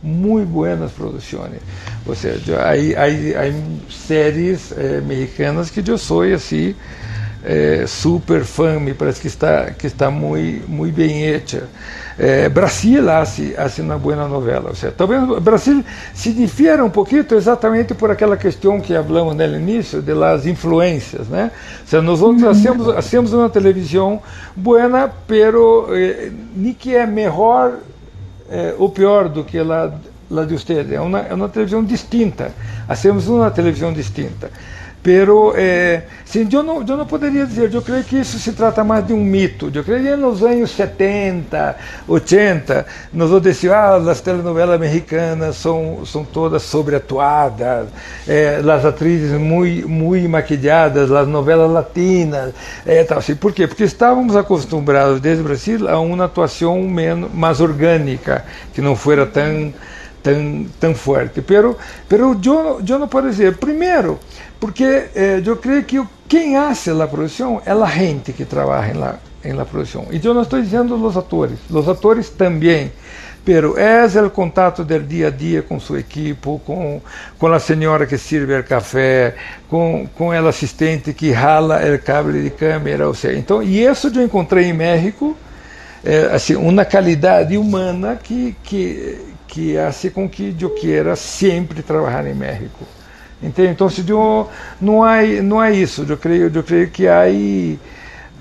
[0.01, 1.61] muy buenas producciones.
[2.07, 3.53] O sea, yo, hay, hay, hay
[3.89, 6.75] series eh, mexicanas que yo soy así,
[7.43, 11.63] é, super fã, me parece que está, que está muito, muito bem hecha.
[12.21, 14.69] É, Brasil hace, hace boa novela.
[14.69, 19.55] Ou seja, talvez Brasil se difiera um pouquinho exatamente por aquela questão que falamos no
[19.55, 21.29] início, de las influências.
[21.29, 21.49] Né?
[21.81, 24.21] Ou seja, nós hacemos, hacemos uma televisão
[24.53, 27.75] boa, pero eh, nem que é melhor
[28.49, 29.63] eh, ou pior do que a
[30.29, 30.91] la de ustedes.
[30.91, 32.51] É uma, é uma televisão distinta.
[32.87, 34.51] Hacemos uma televisão distinta.
[35.01, 38.83] Pero, eh, sim, eu não, eu não poderia dizer, eu creio que isso se trata
[38.83, 39.71] mais de um mito.
[39.73, 46.25] Eu creio que nos anos 70, 80, nós decíamos, ah, as telenovelas mexicanas são, são
[46.25, 47.87] todas sobreatuadas,
[48.27, 52.53] eh, as atrizes muito, muito maquilladas, as novelas latinas,
[52.85, 53.35] eh, tal, assim.
[53.35, 53.67] Por quê?
[53.67, 59.25] Porque estávamos acostumados desde o Brasil a uma atuação menos, mais orgânica, que não fosse
[59.27, 59.73] tão,
[60.21, 61.41] tão, tão forte.
[61.41, 64.19] Pero, pero eu, eu não posso dizer, primeiro,
[64.59, 64.83] porque
[65.15, 69.53] eh, eu creio que quem hace a produção é a gente que trabalha la, em
[69.53, 70.07] la produção.
[70.11, 72.91] E eu não estou dizendo os atores, os atores também.
[73.45, 77.01] Pero é o contato do dia a dia com sua equipe, com,
[77.39, 79.33] com a senhora que serve o café,
[79.69, 84.11] com, com o assistente que rala o cabo de câmera, ou seja, então, e isso
[84.13, 85.35] eu encontrei em México,
[86.03, 89.17] é, assim, uma qualidade humana que que
[89.47, 92.85] que hace com que eu queira sempre trabalhar em México.
[93.41, 93.69] Entende?
[93.69, 94.49] Então, se eu,
[94.81, 96.05] não há não há isso.
[96.07, 97.23] Eu creio, eu creio que há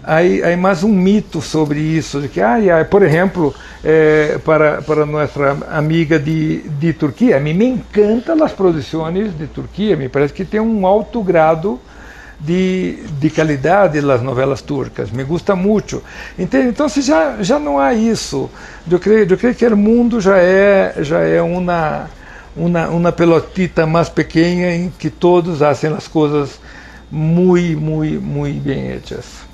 [0.02, 2.58] há, mais um mito sobre isso, de que, ah,
[2.90, 8.52] por exemplo, eh, para para nossa amiga de, de Turquia, a mim me encantam as
[8.52, 11.78] produções de Turquia, me parece que tem um alto grado
[12.40, 16.02] de, de qualidade nas novelas turcas, me gusta muito.
[16.38, 16.68] Entende?
[16.68, 18.50] Então, se já já não há isso,
[18.90, 22.08] eu creio, eu creio que o mundo já é já é uma
[22.58, 26.60] uma, uma pelotita mais pequena em que todos fazem as coisas
[27.10, 29.46] muito, muito, muito bem hechas.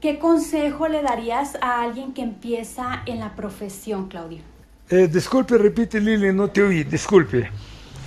[0.00, 4.40] ¿Qué consejo le darías a alguien que empieza en la profesión, Claudio?
[4.90, 7.48] Eh, disculpe, repite Lili, no te oí, disculpe.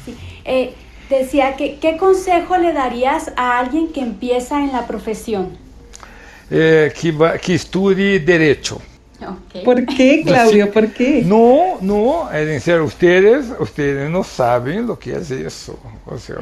[0.03, 0.15] Sí.
[0.43, 0.73] Eh,
[1.09, 5.57] decía que, ¿qué consejo le darías a alguien que empieza en la profesión?
[6.51, 8.81] Eh, que, va, que estudie Derecho.
[9.15, 9.63] Okay.
[9.63, 10.71] ¿Por qué, Claudio?
[10.71, 11.23] ¿Por qué?
[11.23, 15.79] No, no, es en serio, ustedes, ustedes no saben lo que es eso.
[16.05, 16.37] O sea,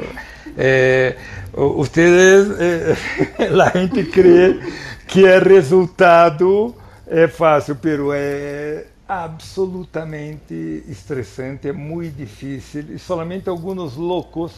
[0.58, 1.16] eh,
[1.54, 2.96] ustedes, eh,
[3.52, 4.60] la gente cree
[5.08, 6.76] que el resultado
[7.10, 14.54] es fácil, pero es absolutamente estresante, é muito difícil e somente alguns loucos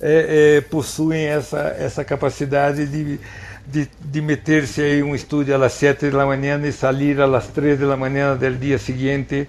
[0.00, 3.18] é, é, possuem essa, essa capacidade de
[3.66, 7.96] de, de meter-se em um estúdio às 7 da manhã e sair às 3 da
[7.96, 9.48] manhã do dia seguinte.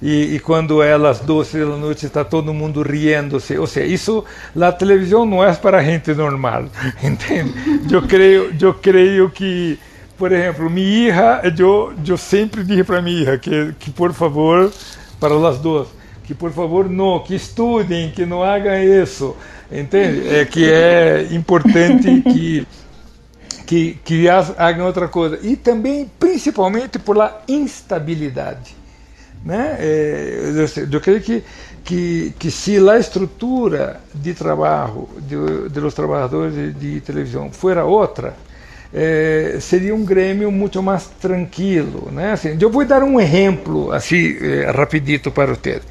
[0.00, 3.56] E, e, quando é às 12 da noite está todo mundo riendo-se.
[3.56, 4.24] Ou seja, isso,
[4.60, 6.66] a televisão não é para gente normal,
[7.02, 7.54] entende?
[7.90, 9.78] Eu creio, eu creio que,
[10.18, 14.70] por exemplo, minha hija, eu, eu sempre disse para minha hija que, que, por favor,
[15.18, 15.88] para as duas,
[16.24, 19.34] que por favor não, que estudem, que não hagam isso,
[19.72, 20.28] entende?
[20.28, 22.66] É que é importante que
[23.66, 25.38] que, que hagam outra coisa.
[25.42, 28.74] E também, principalmente, por la instabilidade.
[29.44, 29.76] Né?
[29.78, 31.44] É, eu, eu creio que,
[31.84, 38.34] que, que se a estrutura de trabalho de, de trabalhadores de, de televisão fuera outra,
[38.94, 42.08] é, seria um grêmio muito mais tranquilo.
[42.10, 42.32] Né?
[42.32, 45.82] Assim, eu vou dar um exemplo assim é, rapidito para vocês.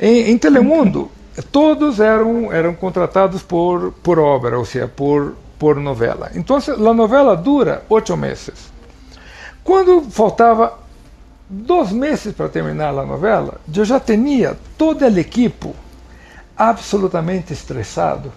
[0.00, 1.10] Em, em Telemundo,
[1.50, 6.30] todos eram, eram contratados por, por obra, ou seja, por por novela.
[6.34, 8.72] Então, a novela dura oito meses.
[9.62, 10.78] Quando faltava
[11.48, 15.70] dois meses para terminar a novela, eu já tinha toda a equipe
[16.56, 18.32] absolutamente estressado,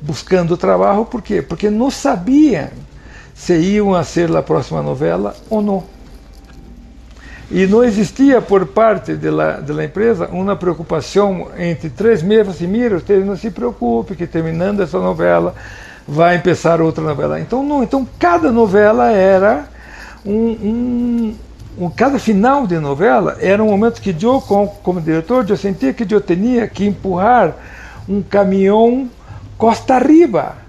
[0.00, 1.04] buscando trabalho.
[1.04, 1.42] Por quê?
[1.42, 2.68] Porque não sabiam
[3.34, 5.84] se iam a ser a próxima novela ou não.
[7.50, 12.98] E não existia por parte da, da empresa uma preocupação entre três meses e mira,
[12.98, 15.54] vocês não se preocupem que terminando essa novela
[16.06, 17.40] vai começar outra novela.
[17.40, 19.68] Então, não, então cada novela era
[20.24, 21.34] um, um,
[21.78, 25.92] um, cada final de novela era um momento que eu, como, como diretor, eu sentia
[25.92, 27.54] que eu tinha que empurrar
[28.08, 29.10] um caminhão
[29.56, 30.66] costa arriba.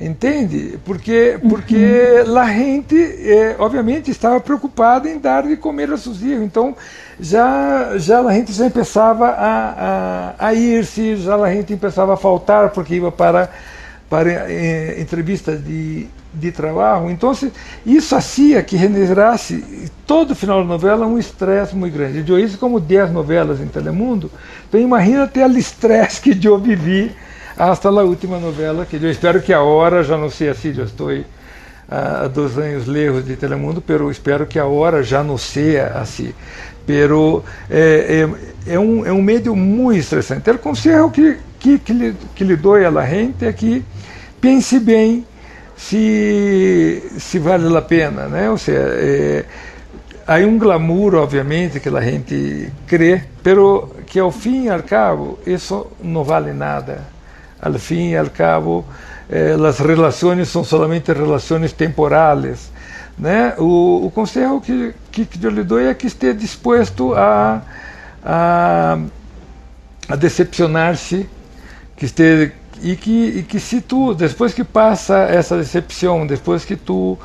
[0.00, 0.78] Entende?
[0.84, 2.38] Porque, porque uhum.
[2.38, 6.40] a gente, é, obviamente, estava preocupada em dar de comer aos seus filhos.
[6.40, 6.76] Então,
[7.18, 12.16] já, já a gente já começava a, a, a ir-se, já a gente começava a
[12.16, 13.50] faltar, porque ia para,
[14.08, 17.10] para eh, entrevistas de, de trabalho.
[17.10, 17.32] Então,
[17.84, 22.24] isso fazia que generasse todo final de novela um estresse muito grande.
[22.26, 24.30] Eu isso como 10 novelas em Telemundo.
[24.68, 27.12] Então, imagina ter o estresse que eu vivi
[27.56, 30.84] hasta a última novela, que eu espero que a hora, já não sei assim, já
[30.84, 31.10] estou
[31.90, 36.32] há dois anos lejos de Telemundo, pero espero que a hora já não seja assim.
[36.86, 38.28] Pero é,
[38.66, 40.48] é, é, um, é um meio muito estressante.
[40.50, 43.84] O conselho que, que, que, lhe, que lhe dou a gente é que
[44.40, 45.26] pense bem
[45.76, 48.50] se, se vale a pena, né?
[48.50, 49.44] Ou seja, é,
[50.26, 55.38] há um glamour, obviamente, que a gente crê, pero que ao fim e ao cabo
[55.46, 57.18] isso não vale nada
[57.60, 58.84] al fin y al cabo,
[59.28, 62.70] eh, las relaciones son solamente relaciones temporales.
[63.16, 63.54] Né?
[63.58, 67.62] O, o conselho que, que, que eu lhe dou é que esteja disposto a,
[68.24, 68.98] a,
[70.08, 71.28] a decepcionar-se,
[71.96, 76.76] que esteja e que, e que se tu, depois que passa essa decepção, depois que
[76.76, 77.18] tu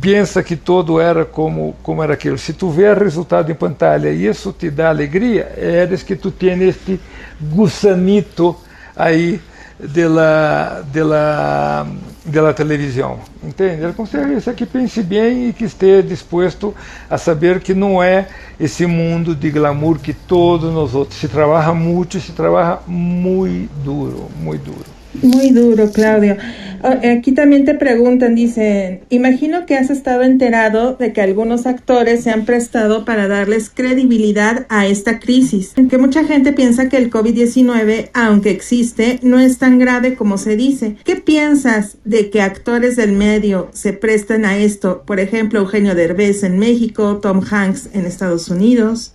[0.00, 4.10] pensa que todo era como, como era aquilo, se tu vê o resultado em pantalha
[4.10, 7.00] e isso te dá alegria, é que tu tens este
[7.40, 8.56] gusanito
[8.94, 9.40] aí
[9.78, 11.86] dela, dela,
[12.26, 13.20] dela televisão.
[13.42, 13.82] Entende?
[13.82, 16.74] Ele consegue isso que pense bem e que esteja disposto
[17.08, 21.18] a saber que não é esse mundo de glamour que todos nós outros.
[21.18, 24.95] Se trabalha muito, se trabalha muito duro, muito duro.
[25.22, 26.36] Muy duro, Claudio.
[26.82, 32.30] Aquí también te preguntan, dicen, imagino que has estado enterado de que algunos actores se
[32.30, 38.10] han prestado para darles credibilidad a esta crisis, que mucha gente piensa que el COVID-19,
[38.14, 40.96] aunque existe, no es tan grave como se dice.
[41.02, 45.02] ¿Qué piensas de que actores del medio se presten a esto?
[45.06, 49.12] Por ejemplo, Eugenio Derbez en México, Tom Hanks en Estados Unidos.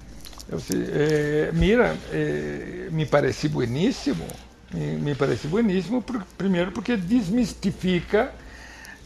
[0.74, 4.26] Eh, mira, eh, me parece buenísimo
[4.74, 6.04] me, parece bueníssimo,
[6.38, 8.32] primeiro porque desmistifica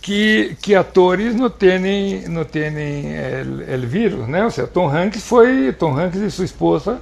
[0.01, 4.43] que, que atores não têm não têm o vírus, né?
[4.43, 6.99] Ou seja, Tom Hanks foi Tom Hanks e sua esposa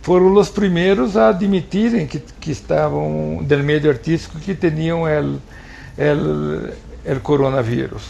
[0.00, 5.40] foram os primeiros a admitirem que, que estavam do meio artístico que tinham o
[7.06, 8.02] el coronavírus.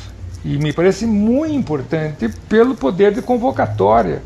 [0.44, 4.22] E me parece muito importante pelo poder de convocatória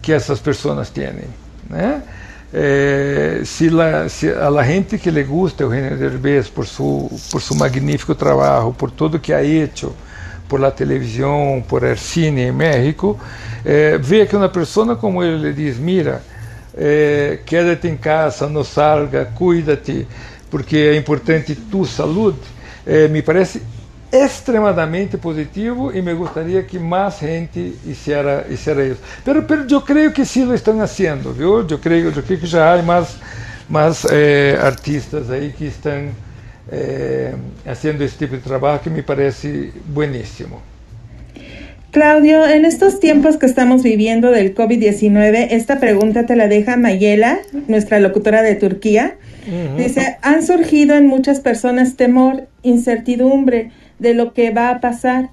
[0.00, 1.24] que essas pessoas têm,
[1.68, 2.02] né?
[2.58, 7.42] Eh, si, la, si, a la gente que le gusta Eugenio Derbez por su, por
[7.42, 9.94] su magnífico trabajo, por todo que ha hecho,
[10.48, 13.18] por la televisión, por el cine en México,
[13.62, 16.22] eh, que una persona como él le dice, mira,
[16.74, 20.06] eh, quédate en casa, no salga, cuídate,
[20.50, 22.38] porque é importante tu saúde,
[22.86, 23.60] eh, me parece
[24.12, 29.00] extremadamente positivo e me gostaria que mais gente hiciera, hiciera isso.
[29.24, 31.66] Pero, pero eu creio que sim lo estão fazendo, viu?
[31.68, 33.16] Eu creio, eu creio que já há mais,
[33.68, 36.08] mais eh, artistas aí que estão
[36.70, 37.34] eh,
[37.64, 40.60] fazendo esse tipo de trabalho que me parece buenísimo.
[41.90, 47.38] Claudio, en estos tiempos que estamos viviendo del COVID-19, esta pregunta te la deja Mayela,
[47.68, 49.14] nuestra locutora de Turquía.
[49.46, 49.76] Uh -huh.
[49.76, 55.30] Dice, han surgido en muchas personas temor, incertidumbre, de lo que va a pasar.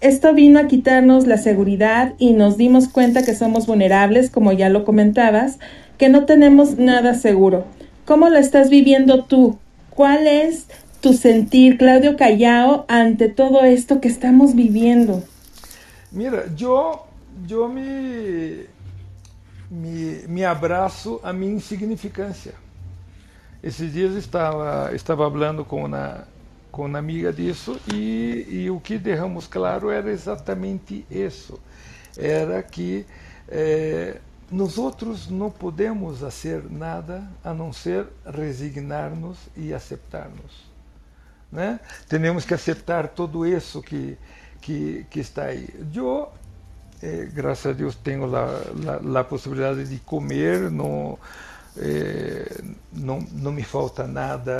[0.00, 4.68] Esto vino a quitarnos la seguridad y nos dimos cuenta que somos vulnerables, como ya
[4.68, 5.58] lo comentabas,
[5.98, 7.64] que no tenemos nada seguro.
[8.04, 9.58] ¿Cómo lo estás viviendo tú?
[9.90, 10.66] ¿Cuál es
[11.00, 15.22] tu sentir, Claudio Callao, ante todo esto que estamos viviendo?
[16.12, 17.06] Mira, yo,
[17.46, 18.66] yo me,
[19.70, 22.52] me, abrazo a mi insignificancia.
[23.62, 25.88] Esses dias estava, estava falando com
[26.76, 31.58] com uma amiga disso e, e, o que derramos claro era exatamente isso.
[32.18, 33.06] Era que
[33.48, 34.18] é,
[34.52, 40.70] nós outros não podemos fazer nada a não ser resignar-nos e aceitar-nos.
[41.50, 41.80] Né?
[42.10, 44.18] Temos que aceitar tudo isso que,
[44.60, 45.70] que, que está aí.
[45.94, 46.28] Eu,
[47.02, 51.18] eh, graças a Deus, tenho a, possibilidade de comer, não
[51.78, 52.62] é,
[52.92, 54.56] não, não me falta nada,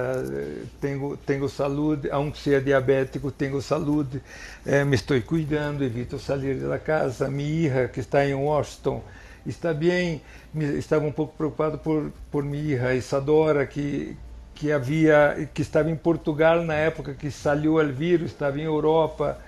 [0.80, 4.22] tenho, tenho saúde, aunque seja diabético, tenho saúde,
[4.64, 7.30] é, me estou cuidando, evito sair da casa.
[7.30, 9.02] Minha hija, que está em Washington,
[9.46, 10.20] está bem,
[10.54, 14.16] estava um pouco preocupado por, por minha hija Isadora, que,
[14.54, 19.38] que havia que estava em Portugal na época que saiu o vírus, estava em Europa,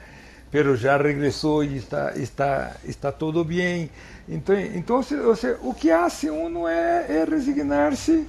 [0.51, 3.90] pero já regressou e está está está tudo bem.
[4.28, 8.26] Então, então você, o que hace uno é, é resignar-se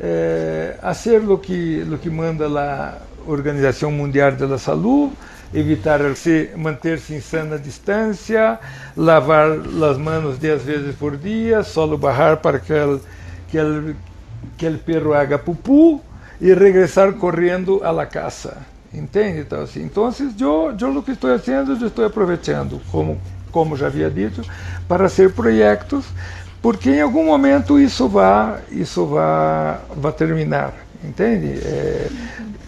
[0.00, 5.14] é, a ser o que, lo que manda lá Organização Mundial da Saúde,
[5.52, 8.58] evitar se manter-se em sana distância,
[8.96, 13.00] lavar as mãos 10 vezes por dia, solo barrar para que el,
[13.50, 13.96] que el,
[14.58, 16.02] que el perro haga pupú
[16.40, 18.73] e regressar correndo à la casa.
[18.94, 19.40] Entende?
[19.40, 20.08] Então, assim, então
[20.40, 23.20] eu, eu o que estou fazendo, eu estou aproveitando, como,
[23.50, 24.42] como já havia dito,
[24.86, 26.06] para ser projetos,
[26.62, 30.72] porque em algum momento isso vai, isso vai, vai terminar.
[31.02, 31.58] Entende?
[31.62, 32.08] É,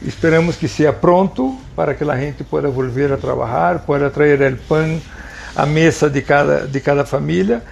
[0.02, 4.56] esperamos que seja pronto para que a gente possa voltar a trabalhar, possa trazer o
[4.58, 5.00] pão
[5.56, 7.62] à mesa de cada, de cada família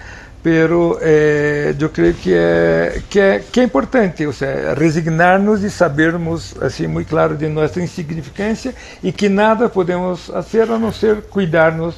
[0.45, 5.71] pero eh, eu creio que é que é que é importante, ou seja, resignar-nos e
[5.71, 8.71] sabermos assim muito claro de nossa insignificância
[9.01, 11.95] e que nada podemos fazer a não ser cuidar-nos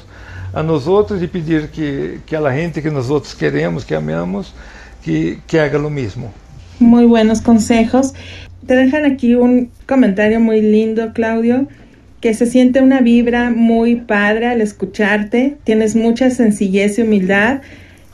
[0.54, 4.54] a nós outros e pedir que que a gente que nós outros queremos, que amamos,
[5.02, 6.32] que que haga o mesmo.
[6.80, 8.14] Muy buenos consejos.
[8.66, 11.68] Te dejan aquí un comentario muy lindo, Claudio,
[12.20, 15.56] que se siente una vibra muy padre al escucharte.
[15.64, 17.62] Tienes mucha sencillez y humildad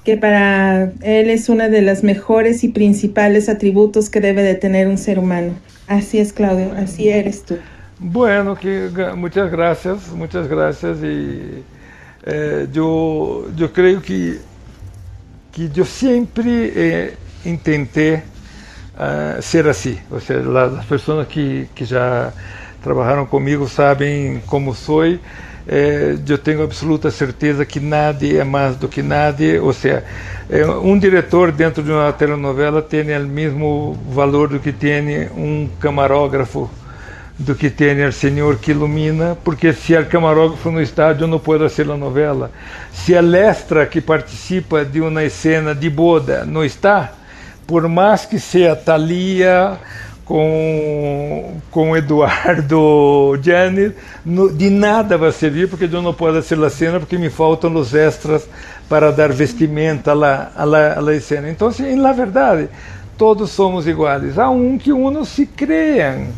[0.05, 4.87] que para él es una de las mejores y principales atributos que debe de tener
[4.87, 5.55] un ser humano.
[5.87, 7.57] Así es, Claudio, así eres tú.
[7.99, 10.99] Bueno, que, muchas gracias, muchas gracias.
[11.03, 11.63] Y
[12.27, 14.39] eh, yo, yo creo que,
[15.51, 17.15] que yo siempre eh,
[17.47, 18.23] intenté
[18.99, 19.99] uh, ser así.
[20.11, 22.33] O sea, las personas que, que ya
[22.85, 25.19] trabajaron conmigo saben cómo soy.
[25.67, 30.05] é, eu tenho absoluta certeza que nada é mais do que nada, ou seja,
[30.51, 35.69] é, um diretor dentro de uma telenovela tem o mesmo valor do que tem um
[35.81, 36.71] camarógrafo,
[37.39, 41.69] do que tem o senhor que ilumina, porque se o camarógrafo no estádio não pode
[41.71, 42.51] ser a novela,
[42.93, 47.13] se a lestra que participa de uma cena de boda não está,
[47.67, 49.79] por mais que seja Thalia
[50.25, 53.93] com, com Eduardo Janis,
[54.57, 57.95] de nada vai servir, porque eu não posso ser a cena, porque me faltam os
[57.95, 58.49] extras
[58.89, 61.51] para dar vestimenta à la, à cena.
[61.51, 62.69] Então, assim, na verdade,
[63.19, 64.39] todos somos iguais.
[64.39, 66.29] Há um que unos se creem.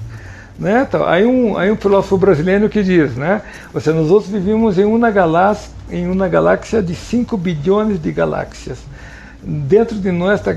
[0.59, 0.87] Né?
[0.89, 3.43] Então, há, um, há um filósofo brasileiro que diz, né?
[3.75, 8.11] Ou seja, nós outros vivemos em uma galáxia, em uma galáxia de 5 bilhões de
[8.11, 8.79] galáxias.
[9.43, 10.53] Dentro de nossa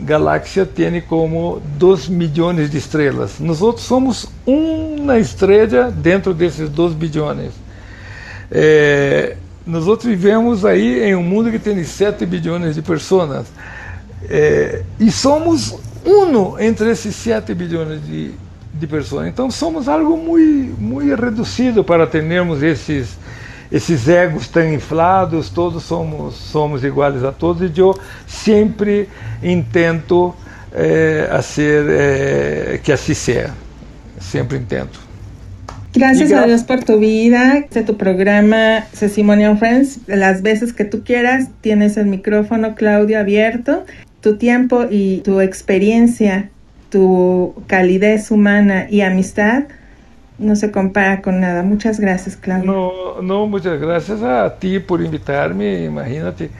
[0.00, 3.38] galáxia tem como 2 milhões de estrelas.
[3.38, 7.52] Nós outros somos uma estrela dentro desses 2 bilhões.
[8.50, 9.36] É,
[9.66, 13.46] nós outros vivemos aí em um mundo que tem 7 bilhões de pessoas.
[14.28, 18.32] É, e somos um entre esses 7 bilhões de,
[18.72, 19.28] de pessoas.
[19.28, 23.18] Então somos algo muito, muito reduzido para termos esses
[23.70, 29.08] esses egos tão inflados, todos somos, somos iguais a todos, e eu sempre
[29.42, 30.34] intento
[30.72, 33.54] eh, a ser, eh, que assim seja,
[34.20, 35.08] sempre intento.
[35.94, 40.00] Gracias a Dios por tu vida, de tu programa Testimonial Friends.
[40.06, 43.84] Las veces que tú quieras, tienes el micrófono, Claudio, abierto.
[44.20, 46.50] Tu tiempo y tu experiencia,
[46.90, 49.64] tu calidez humana y amistad
[50.38, 51.62] no se compara con nada.
[51.62, 52.72] Muchas gracias, Claudio.
[52.72, 55.84] No, no muchas gracias a ti por invitarme.
[55.84, 56.50] Imagínate,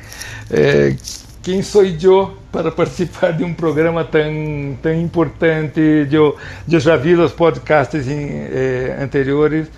[0.51, 0.97] eh,
[1.43, 6.07] ¿quién soy yo para participar de un programa tan, tan importante?
[6.11, 6.35] Yo,
[6.67, 9.69] yo ya vi los podcasts eh, anteriores.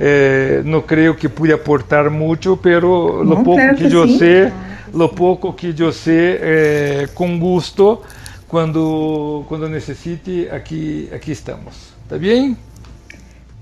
[0.00, 4.18] Eh, no creo que pude aportar mucho, pero lo poco que, que yo sí.
[4.18, 4.52] sé,
[4.94, 8.02] lo poco que yo sé, eh, con gusto,
[8.46, 11.94] cuando, cuando necesite, aquí, aquí estamos.
[12.04, 12.56] ¿Está bien?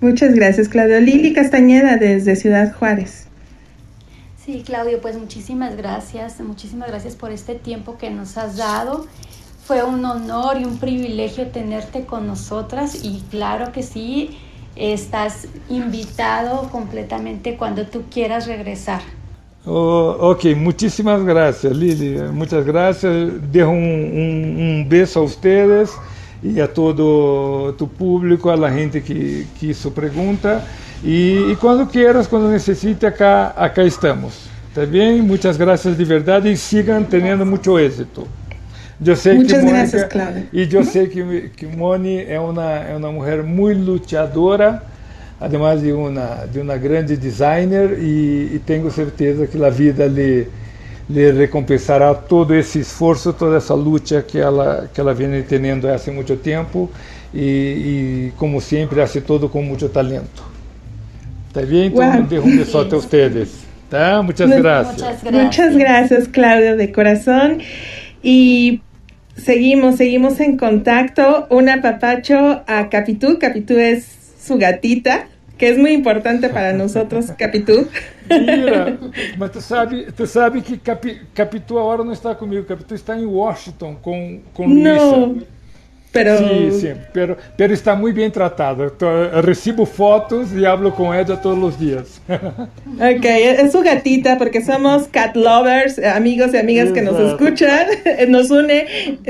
[0.00, 1.00] Muchas gracias, Claudio.
[1.00, 3.26] Lili Castañeda desde Ciudad Juárez.
[4.44, 9.06] Sí, Claudio, pues muchísimas gracias, muchísimas gracias por este tiempo que nos has dado.
[9.64, 14.38] Fue un honor y un privilegio tenerte con nosotras y claro que sí,
[14.76, 19.00] estás invitado completamente cuando tú quieras regresar.
[19.64, 22.16] Oh, ok, muchísimas gracias, Lili.
[22.32, 23.50] Muchas gracias.
[23.50, 25.90] Dejo un, un, un beso a ustedes.
[26.42, 30.62] E a todo tu público, a la gente que, que isso pergunta.
[31.02, 34.46] E, e quando quieras, quando necessite, acá, acá estamos.
[34.74, 35.22] Tá bem?
[35.22, 38.28] Muitas graças de verdade e sigam tendo muito êxito.
[39.04, 40.08] Eu sei que Mônica, graças,
[40.52, 44.82] E eu sei que, que Moni é uma, é uma mulher muito lutadora,
[45.38, 50.48] además de uma, de uma grande designer, e, e tenho certeza que a vida lhe
[51.08, 56.12] lhe recompensará todo esse esforço, toda essa luta que ela que ela vem tendo há
[56.12, 56.90] muito tempo
[57.34, 60.42] e, e, como sempre, hace todo com muito talento.
[61.48, 61.86] Está bem?
[61.86, 62.22] Então, wow.
[62.22, 63.66] dejo un besote a ustedes.
[63.90, 64.22] ¿tá?
[64.22, 64.96] Muchas gracias.
[64.96, 65.44] Muchas gracias.
[65.44, 67.60] Muchas gracias, Claudio, de corazón.
[68.22, 68.80] Y
[69.36, 71.46] seguimos, seguimos en contacto.
[71.50, 73.38] Un apapacho a Capitú.
[73.38, 74.06] Capitú es
[74.40, 75.26] su gatita,
[75.58, 77.88] que es muy importante para nosotros, Capitu.
[78.28, 78.98] Mira,
[79.38, 83.24] mas tu sabe, tu sabe que Capi, Capitu agora não está comigo, Capitu está em
[83.24, 85.46] Washington com, com Luísa.
[86.16, 86.38] Pero...
[86.38, 88.90] Sí, sí, pero, pero está muy bien tratada.
[89.42, 92.20] Recibo fotos y hablo con ella todos los días.
[92.96, 97.86] Ok, es su gatita porque somos cat lovers, amigos y amigas que nos escuchan.
[98.28, 98.86] Nos une,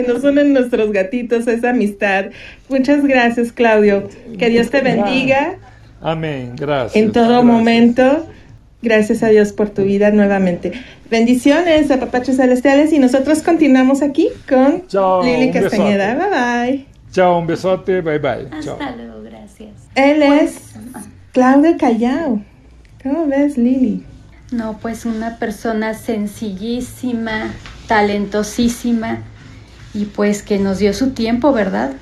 [0.07, 2.27] nos unen nuestros gatitos, esa amistad.
[2.69, 4.09] Muchas gracias, Claudio.
[4.39, 5.59] Que Dios te bendiga.
[6.01, 6.97] Amén, gracias.
[6.97, 8.27] En todo momento.
[8.83, 10.73] Gracias a Dios por tu vida nuevamente.
[11.11, 16.15] Bendiciones a papachos celestiales y nosotros continuamos aquí con Chao, Lili Castañeda.
[16.15, 16.87] Bye bye.
[17.11, 18.47] Chao, un besote, bye bye.
[18.53, 19.71] Hasta luego, gracias.
[19.95, 20.75] Él es
[21.33, 22.43] Claudio Callao.
[23.03, 24.05] ¿Cómo ves, Lili?
[24.53, 27.53] No, pues una persona sencillísima,
[27.89, 29.23] talentosísima
[29.95, 31.93] y pues que nos dio su tiempo, ¿verdad?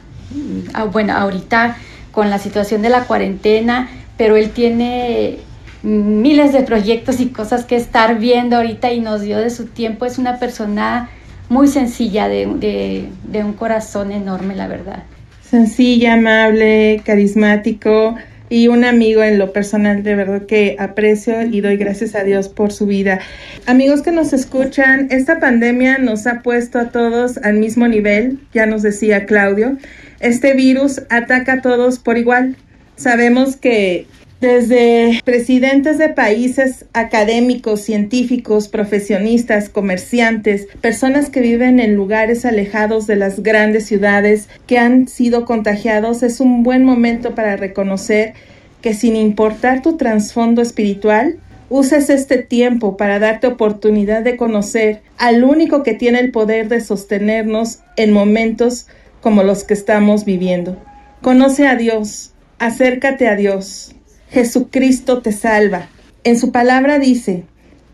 [0.74, 1.76] Ah, bueno, ahorita
[2.14, 5.38] con la situación de la cuarentena, pero él tiene
[5.82, 10.06] miles de proyectos y cosas que estar viendo ahorita y nos dio de su tiempo.
[10.06, 11.10] Es una persona
[11.48, 15.02] muy sencilla, de, de, un corazón enorme, la verdad.
[15.42, 18.16] Sencilla, amable, carismático
[18.48, 22.48] y un amigo en lo personal de verdad que aprecio y doy gracias a Dios
[22.48, 23.20] por su vida.
[23.66, 28.66] Amigos que nos escuchan, esta pandemia nos ha puesto a todos al mismo nivel, ya
[28.66, 29.76] nos decía Claudio.
[30.24, 32.56] Este virus ataca a todos por igual.
[32.96, 34.06] Sabemos que
[34.40, 43.16] desde presidentes de países académicos, científicos, profesionistas, comerciantes, personas que viven en lugares alejados de
[43.16, 48.32] las grandes ciudades que han sido contagiados, es un buen momento para reconocer
[48.80, 51.36] que sin importar tu trasfondo espiritual,
[51.68, 56.80] uses este tiempo para darte oportunidad de conocer al único que tiene el poder de
[56.80, 58.86] sostenernos en momentos
[59.24, 60.76] como los que estamos viviendo.
[61.22, 63.94] Conoce a Dios, acércate a Dios,
[64.28, 65.88] Jesucristo te salva.
[66.24, 67.44] En su palabra dice,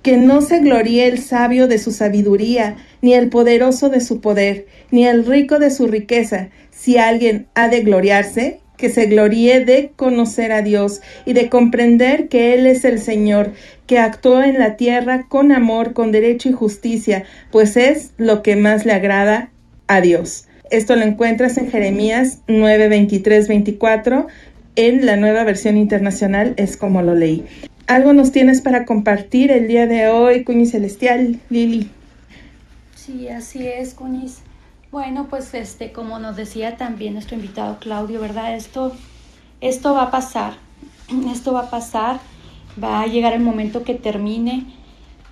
[0.03, 4.67] que no se gloríe el sabio de su sabiduría, ni el poderoso de su poder,
[4.91, 6.49] ni el rico de su riqueza.
[6.73, 12.27] Si alguien ha de gloriarse, que se gloríe de conocer a Dios y de comprender
[12.27, 13.53] que Él es el Señor,
[13.87, 17.23] que actuó en la tierra con amor, con derecho y justicia,
[17.53, 19.53] pues es lo que más le agrada
[19.87, 20.49] a Dios.
[20.71, 24.29] Esto lo encuentras en Jeremías 9, 23, 24,
[24.77, 27.45] en la nueva versión internacional es como lo leí.
[27.89, 31.91] ¿Algo nos tienes para compartir el día de hoy, Cuñiz Celestial, Lili?
[32.95, 34.43] Sí, así es, Cuñiz.
[34.93, 38.55] Bueno, pues este, como nos decía también nuestro invitado Claudio, ¿verdad?
[38.55, 38.95] Esto,
[39.61, 40.53] esto va a pasar,
[41.33, 42.21] esto va a pasar,
[42.83, 44.67] va a llegar el momento que termine,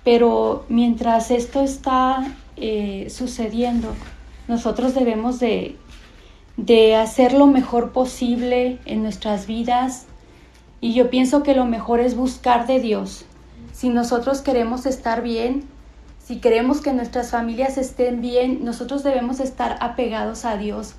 [0.03, 2.27] pero mientras esto está
[2.57, 3.95] eh, sucediendo,
[4.49, 5.77] nosotros debemos de
[6.65, 10.05] de hacer lo mejor posible en nuestras vidas
[10.81, 13.25] y yo pienso que lo mejor es buscar de Dios.
[13.71, 15.63] Si nosotros queremos estar bien,
[16.21, 20.95] si queremos que nuestras familias estén bien, nosotros debemos estar apegados a Dios.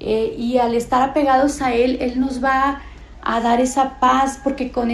[0.00, 2.82] Eh, y al estar apegados a Él, Él nos va
[3.22, 4.90] a dar esa paz, porque con,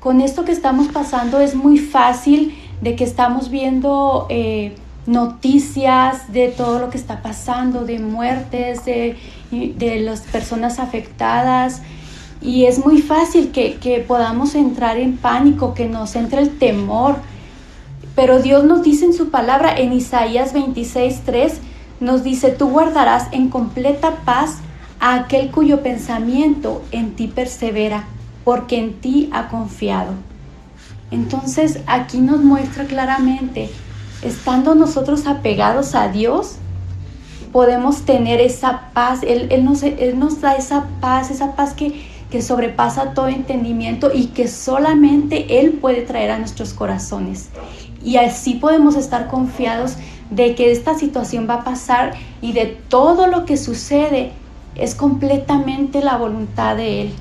[0.00, 4.74] con esto que estamos pasando es muy fácil de que estamos viendo eh,
[5.06, 9.16] noticias de todo lo que está pasando, de muertes, de,
[9.50, 11.82] de las personas afectadas.
[12.40, 17.16] Y es muy fácil que, que, podamos entrar en pánico, que nos entre el temor.
[18.14, 21.54] Pero Dios nos dice en su palabra, en Isaías 26.3,
[22.00, 24.58] nos dice, tú guardarás en completa paz
[25.00, 28.04] a aquel cuyo pensamiento en ti persevera,
[28.44, 30.12] porque en ti ha confiado.
[31.10, 33.70] Entonces aquí nos muestra claramente
[34.24, 36.56] estando nosotros apegados a Dios,
[37.52, 39.20] podemos tener esa paz.
[39.22, 39.82] Él, nos,
[40.16, 45.74] nos, da esa paz, esa paz que, que sobrepasa todo entendimiento y que solamente Él
[45.74, 47.50] puede traer a nuestros corazones.
[48.02, 49.96] Y así podemos estar confiados
[50.30, 54.32] de que esta situación va a pasar y de todo lo que sucede
[54.74, 57.12] es completamente la voluntad de Él,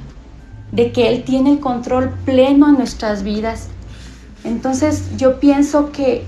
[0.72, 3.70] de que Él tiene el control pleno en nuestras vidas.
[4.44, 6.26] Entonces yo pienso que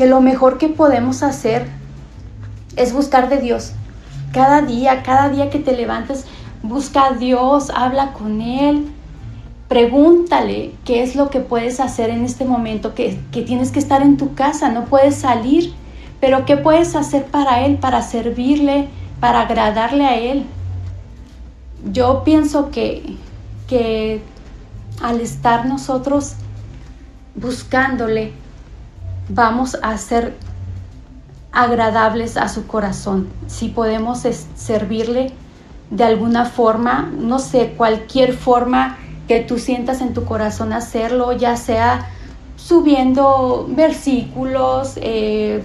[0.00, 1.66] que lo mejor que podemos hacer
[2.74, 3.72] es buscar de Dios.
[4.32, 6.24] Cada día, cada día que te levantes,
[6.62, 8.90] busca a Dios, habla con Él,
[9.68, 14.00] pregúntale qué es lo que puedes hacer en este momento, que, que tienes que estar
[14.00, 15.74] en tu casa, no puedes salir,
[16.18, 18.88] pero qué puedes hacer para Él, para servirle,
[19.20, 20.46] para agradarle a Él.
[21.92, 23.16] Yo pienso que,
[23.68, 24.22] que
[25.02, 26.36] al estar nosotros
[27.34, 28.32] buscándole,
[29.30, 30.34] vamos a ser
[31.52, 34.20] agradables a su corazón, si podemos
[34.54, 35.32] servirle
[35.90, 41.56] de alguna forma, no sé, cualquier forma que tú sientas en tu corazón hacerlo, ya
[41.56, 42.08] sea
[42.56, 45.64] subiendo versículos, eh,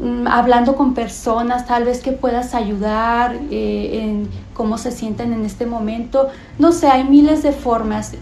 [0.00, 5.44] mm, hablando con personas, tal vez que puedas ayudar eh, en cómo se sienten en
[5.44, 6.28] este momento.
[6.58, 8.12] No sé, hay miles de formas.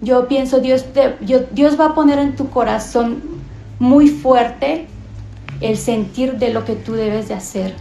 [0.00, 0.84] Yo pienso, Dios,
[1.50, 3.37] Dios va a poner en tu corazón
[3.78, 4.86] muy fuerte
[5.60, 7.74] el sentir de lo que tú debes de hacer.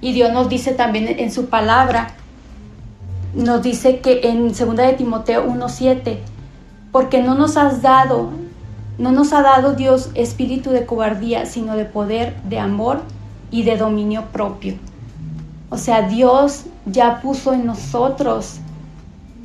[0.00, 2.14] Y Dios nos dice también en su palabra,
[3.34, 6.18] nos dice que en 2 de Timoteo 1:7,
[6.92, 8.30] porque no nos has dado,
[8.98, 13.02] no nos ha dado Dios espíritu de cobardía, sino de poder, de amor
[13.50, 14.74] y de dominio propio.
[15.70, 18.56] O sea, Dios ya puso en nosotros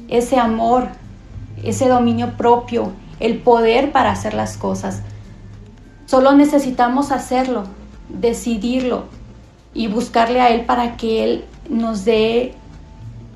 [0.07, 0.87] ese amor,
[1.63, 5.01] ese dominio propio, el poder para hacer las cosas.
[6.05, 7.63] Solo necesitamos hacerlo,
[8.09, 9.05] decidirlo
[9.73, 12.53] y buscarle a Él para que Él nos dé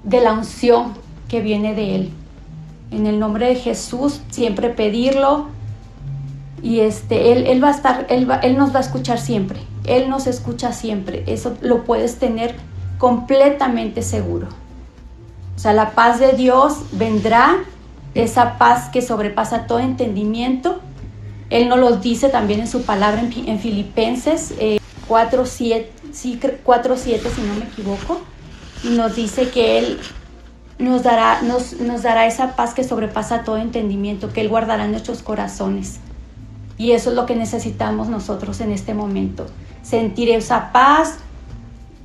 [0.03, 0.93] de la unción
[1.27, 2.11] que viene de Él.
[2.91, 5.47] En el nombre de Jesús, siempre pedirlo
[6.61, 9.59] y este, Él, él va a estar, él, él nos va a escuchar siempre.
[9.85, 11.23] Él nos escucha siempre.
[11.27, 12.55] Eso lo puedes tener
[12.97, 14.47] completamente seguro.
[15.55, 17.57] O sea, la paz de Dios vendrá,
[18.13, 20.79] esa paz que sobrepasa todo entendimiento
[21.49, 24.53] él nos lo dice también en su palabra en, Filipenses
[25.07, 28.21] 4.7, eh, sí, 4, si no me equivoco,
[28.83, 29.99] y nos dice que Él
[30.77, 34.91] nos dará, nos, nos dará esa paz que sobrepasa todo entendimiento, que Él guardará en
[34.91, 35.99] nuestros corazones.
[36.77, 39.47] Y eso es lo que necesitamos nosotros en este momento,
[39.81, 41.17] sentir esa paz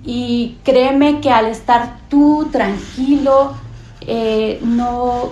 [0.04, 3.52] y créeme que al estar tú tranquilo,
[4.00, 5.30] eh, no,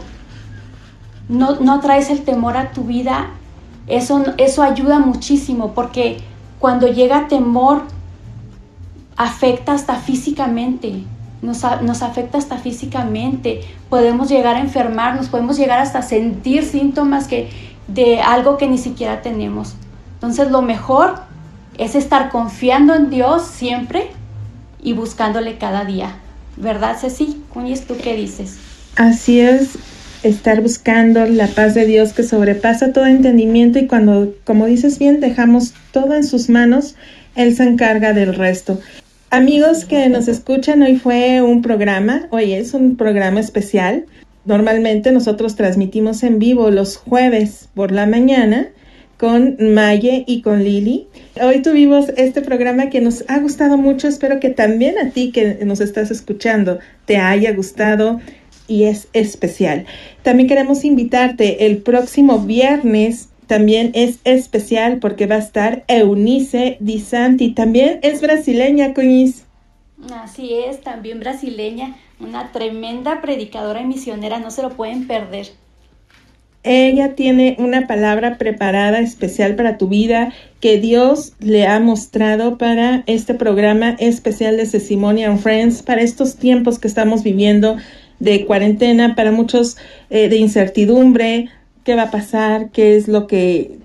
[1.28, 3.30] no, no traes el temor a tu vida,
[3.91, 6.18] eso, eso ayuda muchísimo porque
[6.59, 7.82] cuando llega temor,
[9.16, 11.05] afecta hasta físicamente,
[11.43, 17.51] nos, nos, afecta hasta físicamente, podemos llegar a enfermarnos, podemos llegar hasta sentir síntomas que,
[17.88, 19.74] de algo que ni siquiera tenemos.
[20.14, 21.14] Entonces lo mejor
[21.78, 24.11] es estar confiando en Dios siempre
[24.82, 26.14] y buscándole cada día.
[26.57, 27.43] ¿Verdad, Ceci?
[27.53, 28.59] Cuñes, ¿tú qué dices?
[28.97, 29.78] Así es,
[30.22, 35.20] estar buscando la paz de Dios que sobrepasa todo entendimiento y cuando, como dices bien,
[35.20, 36.96] dejamos todo en sus manos,
[37.36, 38.78] Él se encarga del resto.
[39.30, 44.06] Amigos que nos escuchan, hoy fue un programa, hoy es un programa especial.
[44.44, 48.68] Normalmente nosotros transmitimos en vivo los jueves por la mañana
[49.20, 51.06] con Maye y con Lili.
[51.42, 54.08] Hoy tuvimos este programa que nos ha gustado mucho.
[54.08, 58.18] Espero que también a ti que nos estás escuchando te haya gustado
[58.70, 59.84] y es especial.
[60.22, 63.28] También queremos invitarte el próximo viernes.
[63.48, 67.50] También es especial porque va a estar Eunice Di Santi.
[67.50, 69.44] También es brasileña, Cuñiz.
[70.14, 71.96] Así es, también brasileña.
[72.20, 74.38] Una tremenda predicadora y misionera.
[74.38, 75.48] No se lo pueden perder.
[76.62, 83.02] Ella tiene una palabra preparada especial para tu vida que Dios le ha mostrado para
[83.06, 87.78] este programa especial de Sesimony Friends, para estos tiempos que estamos viviendo
[88.20, 89.76] de cuarentena, para muchos
[90.10, 91.48] eh, de incertidumbre,
[91.84, 93.78] qué va a pasar, qué es lo que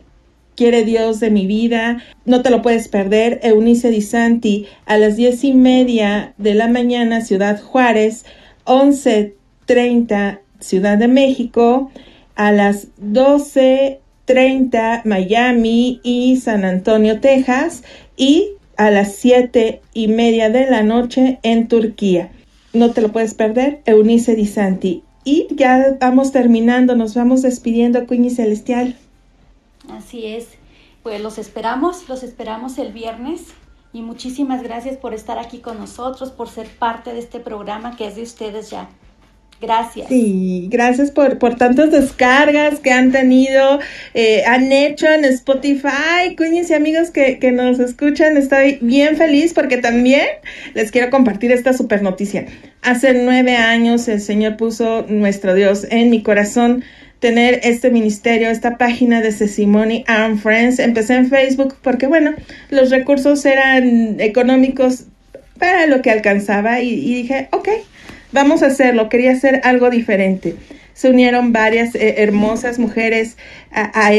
[0.55, 2.03] quiere Dios de mi vida.
[2.25, 3.39] No te lo puedes perder.
[3.43, 8.25] Eunice Di Santi a las diez y media de la mañana, Ciudad Juárez,
[8.65, 9.33] once
[9.65, 11.91] treinta, Ciudad de México,
[12.36, 17.83] a las doce treinta, Miami y San Antonio, Texas,
[18.17, 22.31] y a las siete y media de la noche en Turquía.
[22.76, 25.01] No te lo puedes perder, Eunice Di Santi.
[25.23, 28.97] Y ya vamos terminando, nos vamos despidiendo, Cuñi Celestial.
[29.89, 30.49] Así es.
[31.01, 33.45] Pues los esperamos, los esperamos el viernes.
[33.93, 38.07] Y muchísimas gracias por estar aquí con nosotros, por ser parte de este programa que
[38.07, 38.89] es de ustedes ya.
[39.62, 40.10] Gracias.
[40.10, 43.80] Sí, gracias por, por tantas descargas que han tenido,
[44.14, 46.36] eh, han hecho en Spotify.
[46.38, 50.28] Cuñis y amigos que, que nos escuchan, estoy bien feliz porque también
[50.74, 52.45] les quiero compartir esta super noticia.
[52.82, 56.84] Hace nueve años el Señor puso nuestro Dios en mi corazón
[57.20, 60.80] tener este ministerio, esta página de Sesimony and Friends.
[60.80, 62.34] Empecé en Facebook porque, bueno,
[62.70, 65.06] los recursos eran económicos
[65.58, 67.70] para lo que alcanzaba y, y dije, ok
[68.36, 70.55] vamos a hacerlo, quería hacer algo diferente.
[70.93, 73.38] Se unieron varias eh, hermosas mujeres
[73.71, 74.11] a,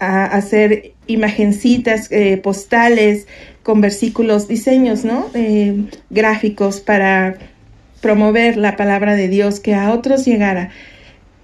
[0.00, 3.26] hacer imagencitas, eh, postales
[3.62, 5.26] con versículos, diseños, ¿no?
[5.34, 7.36] Eh, gráficos para
[8.00, 10.70] promover la palabra de Dios, que a otros llegara.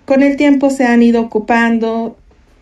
[0.04, 2.16] Con el tiempo se han ido ocupando,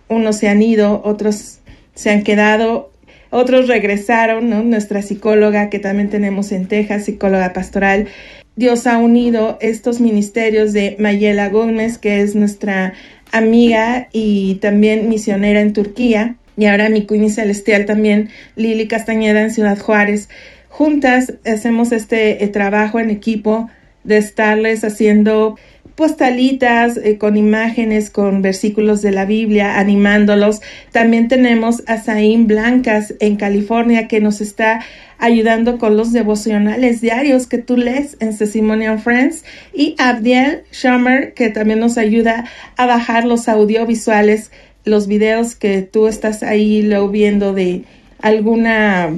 [0.09, 1.59] unos se han ido, otros
[1.95, 2.91] se han quedado,
[3.31, 4.63] otros regresaron, ¿no?
[4.63, 8.09] Nuestra psicóloga que también tenemos en Texas, psicóloga pastoral,
[8.55, 12.93] Dios ha unido estos ministerios de Mayela Gómez, que es nuestra
[13.31, 19.51] amiga y también misionera en Turquía, y ahora mi cuñi celestial también, Lili Castañeda en
[19.51, 20.29] Ciudad Juárez.
[20.69, 23.71] Juntas hacemos este eh, trabajo en equipo
[24.05, 25.57] de estarles haciendo
[25.95, 30.61] postalitas eh, con imágenes, con versículos de la Biblia, animándolos.
[30.91, 34.81] También tenemos a Zain Blancas en California que nos está
[35.19, 41.51] ayudando con los devocionales diarios que tú lees en Testimonial Friends y Abdiel Schumer que
[41.51, 42.47] también nos ayuda
[42.77, 44.51] a bajar los audiovisuales,
[44.85, 47.85] los videos que tú estás ahí viendo de
[48.21, 49.11] alguna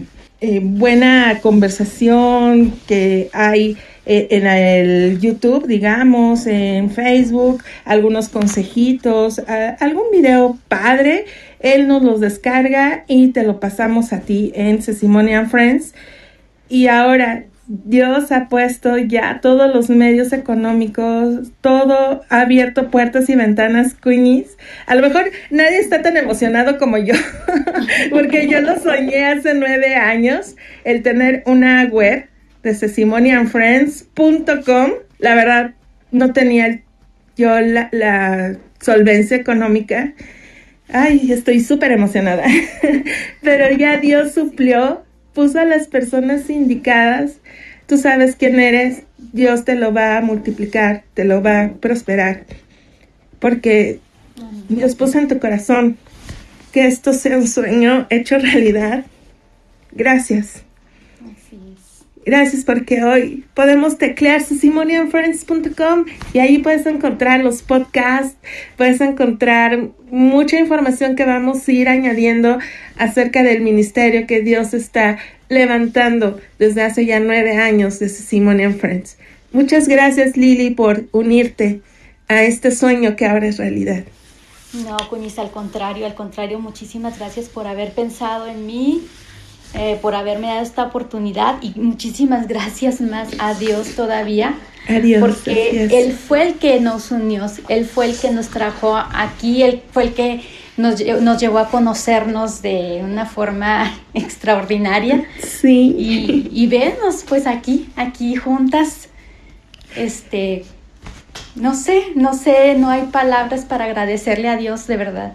[0.43, 9.41] eh, buena conversación que hay eh, en el YouTube, digamos, en Facebook, algunos consejitos,
[9.81, 11.25] algún video padre,
[11.61, 15.95] él nos los descarga y te lo pasamos a ti en Sesimonian Friends.
[16.69, 23.37] Y ahora Dios ha puesto ya todos los medios económicos, todo ha abierto puertas y
[23.37, 24.59] ventanas, Queenies.
[24.87, 27.15] A lo mejor nadie está tan emocionado como yo,
[28.11, 32.27] porque yo lo soñé hace nueve años, el tener una web
[32.65, 34.91] de sesimonianfriends.com.
[35.19, 35.75] La verdad,
[36.11, 36.81] no tenía
[37.37, 40.15] yo la, solvencia económica.
[40.89, 42.43] Ay, estoy súper emocionada.
[43.43, 47.39] Pero ya Dios suplió, puso a las personas indicadas.
[47.87, 49.05] Tú sabes quién eres.
[49.33, 52.45] Dios te lo va a multiplicar, te lo va a prosperar.
[53.39, 54.01] Porque
[54.69, 55.97] Dios puso en tu corazón
[56.73, 59.05] que esto sea un sueño hecho realidad.
[59.93, 60.64] Gracias.
[62.27, 68.39] Gracias porque hoy podemos teclear simonianfriends.com y ahí puedes encontrar los podcasts,
[68.79, 72.59] puedes encontrar mucha información que vamos a ir añadiendo
[72.97, 75.19] acerca del ministerio que Dios está
[75.51, 79.19] levantando desde hace ya nueve años de Simonian Friends.
[79.53, 81.83] Muchas gracias Lili por unirte
[82.29, 84.05] a este sueño que ahora es realidad.
[84.73, 89.03] No, Cuñiz, al contrario, al contrario, muchísimas gracias por haber pensado en mí
[89.75, 94.55] eh, por haberme dado esta oportunidad y muchísimas gracias más a Dios todavía.
[94.89, 99.63] Adiós, porque Él fue el que nos unió, Él fue el que nos trajo aquí,
[99.63, 100.43] Él fue el que
[100.77, 105.25] nos, nos llevó a conocernos de una forma extraordinaria.
[105.43, 105.95] Sí.
[105.99, 109.09] Y, y vernos pues aquí, aquí juntas.
[109.97, 110.65] Este,
[111.55, 115.35] no sé, no sé, no hay palabras para agradecerle a Dios de verdad.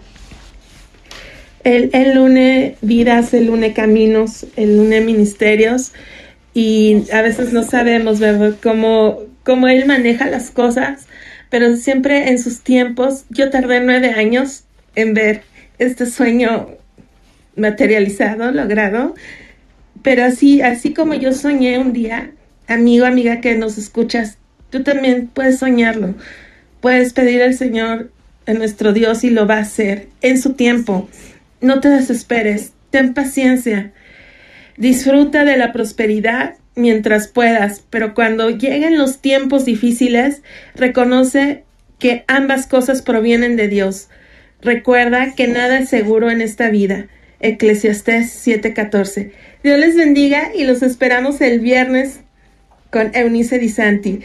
[1.64, 5.92] Él, él une vidas, él une caminos, él une ministerios
[6.54, 8.54] y a veces no sabemos ¿verdad?
[8.62, 11.06] Cómo, cómo él maneja las cosas,
[11.50, 15.42] pero siempre en sus tiempos, yo tardé nueve años en ver
[15.78, 16.68] este sueño
[17.56, 19.14] materializado, logrado,
[20.02, 22.30] pero así, así como yo soñé un día,
[22.68, 24.38] amigo, amiga que nos escuchas,
[24.70, 26.14] tú también puedes soñarlo,
[26.80, 28.10] puedes pedir al Señor,
[28.46, 31.08] a nuestro Dios, y lo va a hacer en su tiempo.
[31.60, 33.92] No te desesperes, ten paciencia.
[34.76, 40.42] Disfruta de la prosperidad mientras puedas, pero cuando lleguen los tiempos difíciles,
[40.74, 41.64] reconoce
[41.98, 44.08] que ambas cosas provienen de Dios.
[44.62, 47.08] Recuerda que nada es seguro en esta vida.
[47.40, 49.32] Eclesiastés 7:14.
[49.62, 52.20] Dios les bendiga y los esperamos el viernes
[52.90, 54.20] con Eunice Di Santi.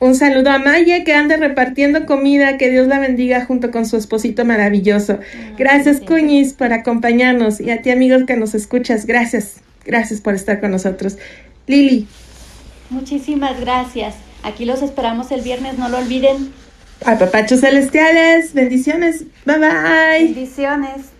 [0.00, 2.56] Un saludo a Maya que anda repartiendo comida.
[2.56, 5.18] Que Dios la bendiga junto con su esposito maravilloso.
[5.20, 7.60] Ah, gracias, Cuñiz, por acompañarnos.
[7.60, 9.60] Y a ti, amigos que nos escuchas, gracias.
[9.84, 11.18] Gracias por estar con nosotros.
[11.66, 12.08] Lili.
[12.88, 14.14] Muchísimas gracias.
[14.42, 16.50] Aquí los esperamos el viernes, no lo olviden.
[17.04, 18.54] A papachos celestiales.
[18.54, 19.24] Bendiciones.
[19.44, 20.24] Bye bye.
[20.24, 21.19] Bendiciones.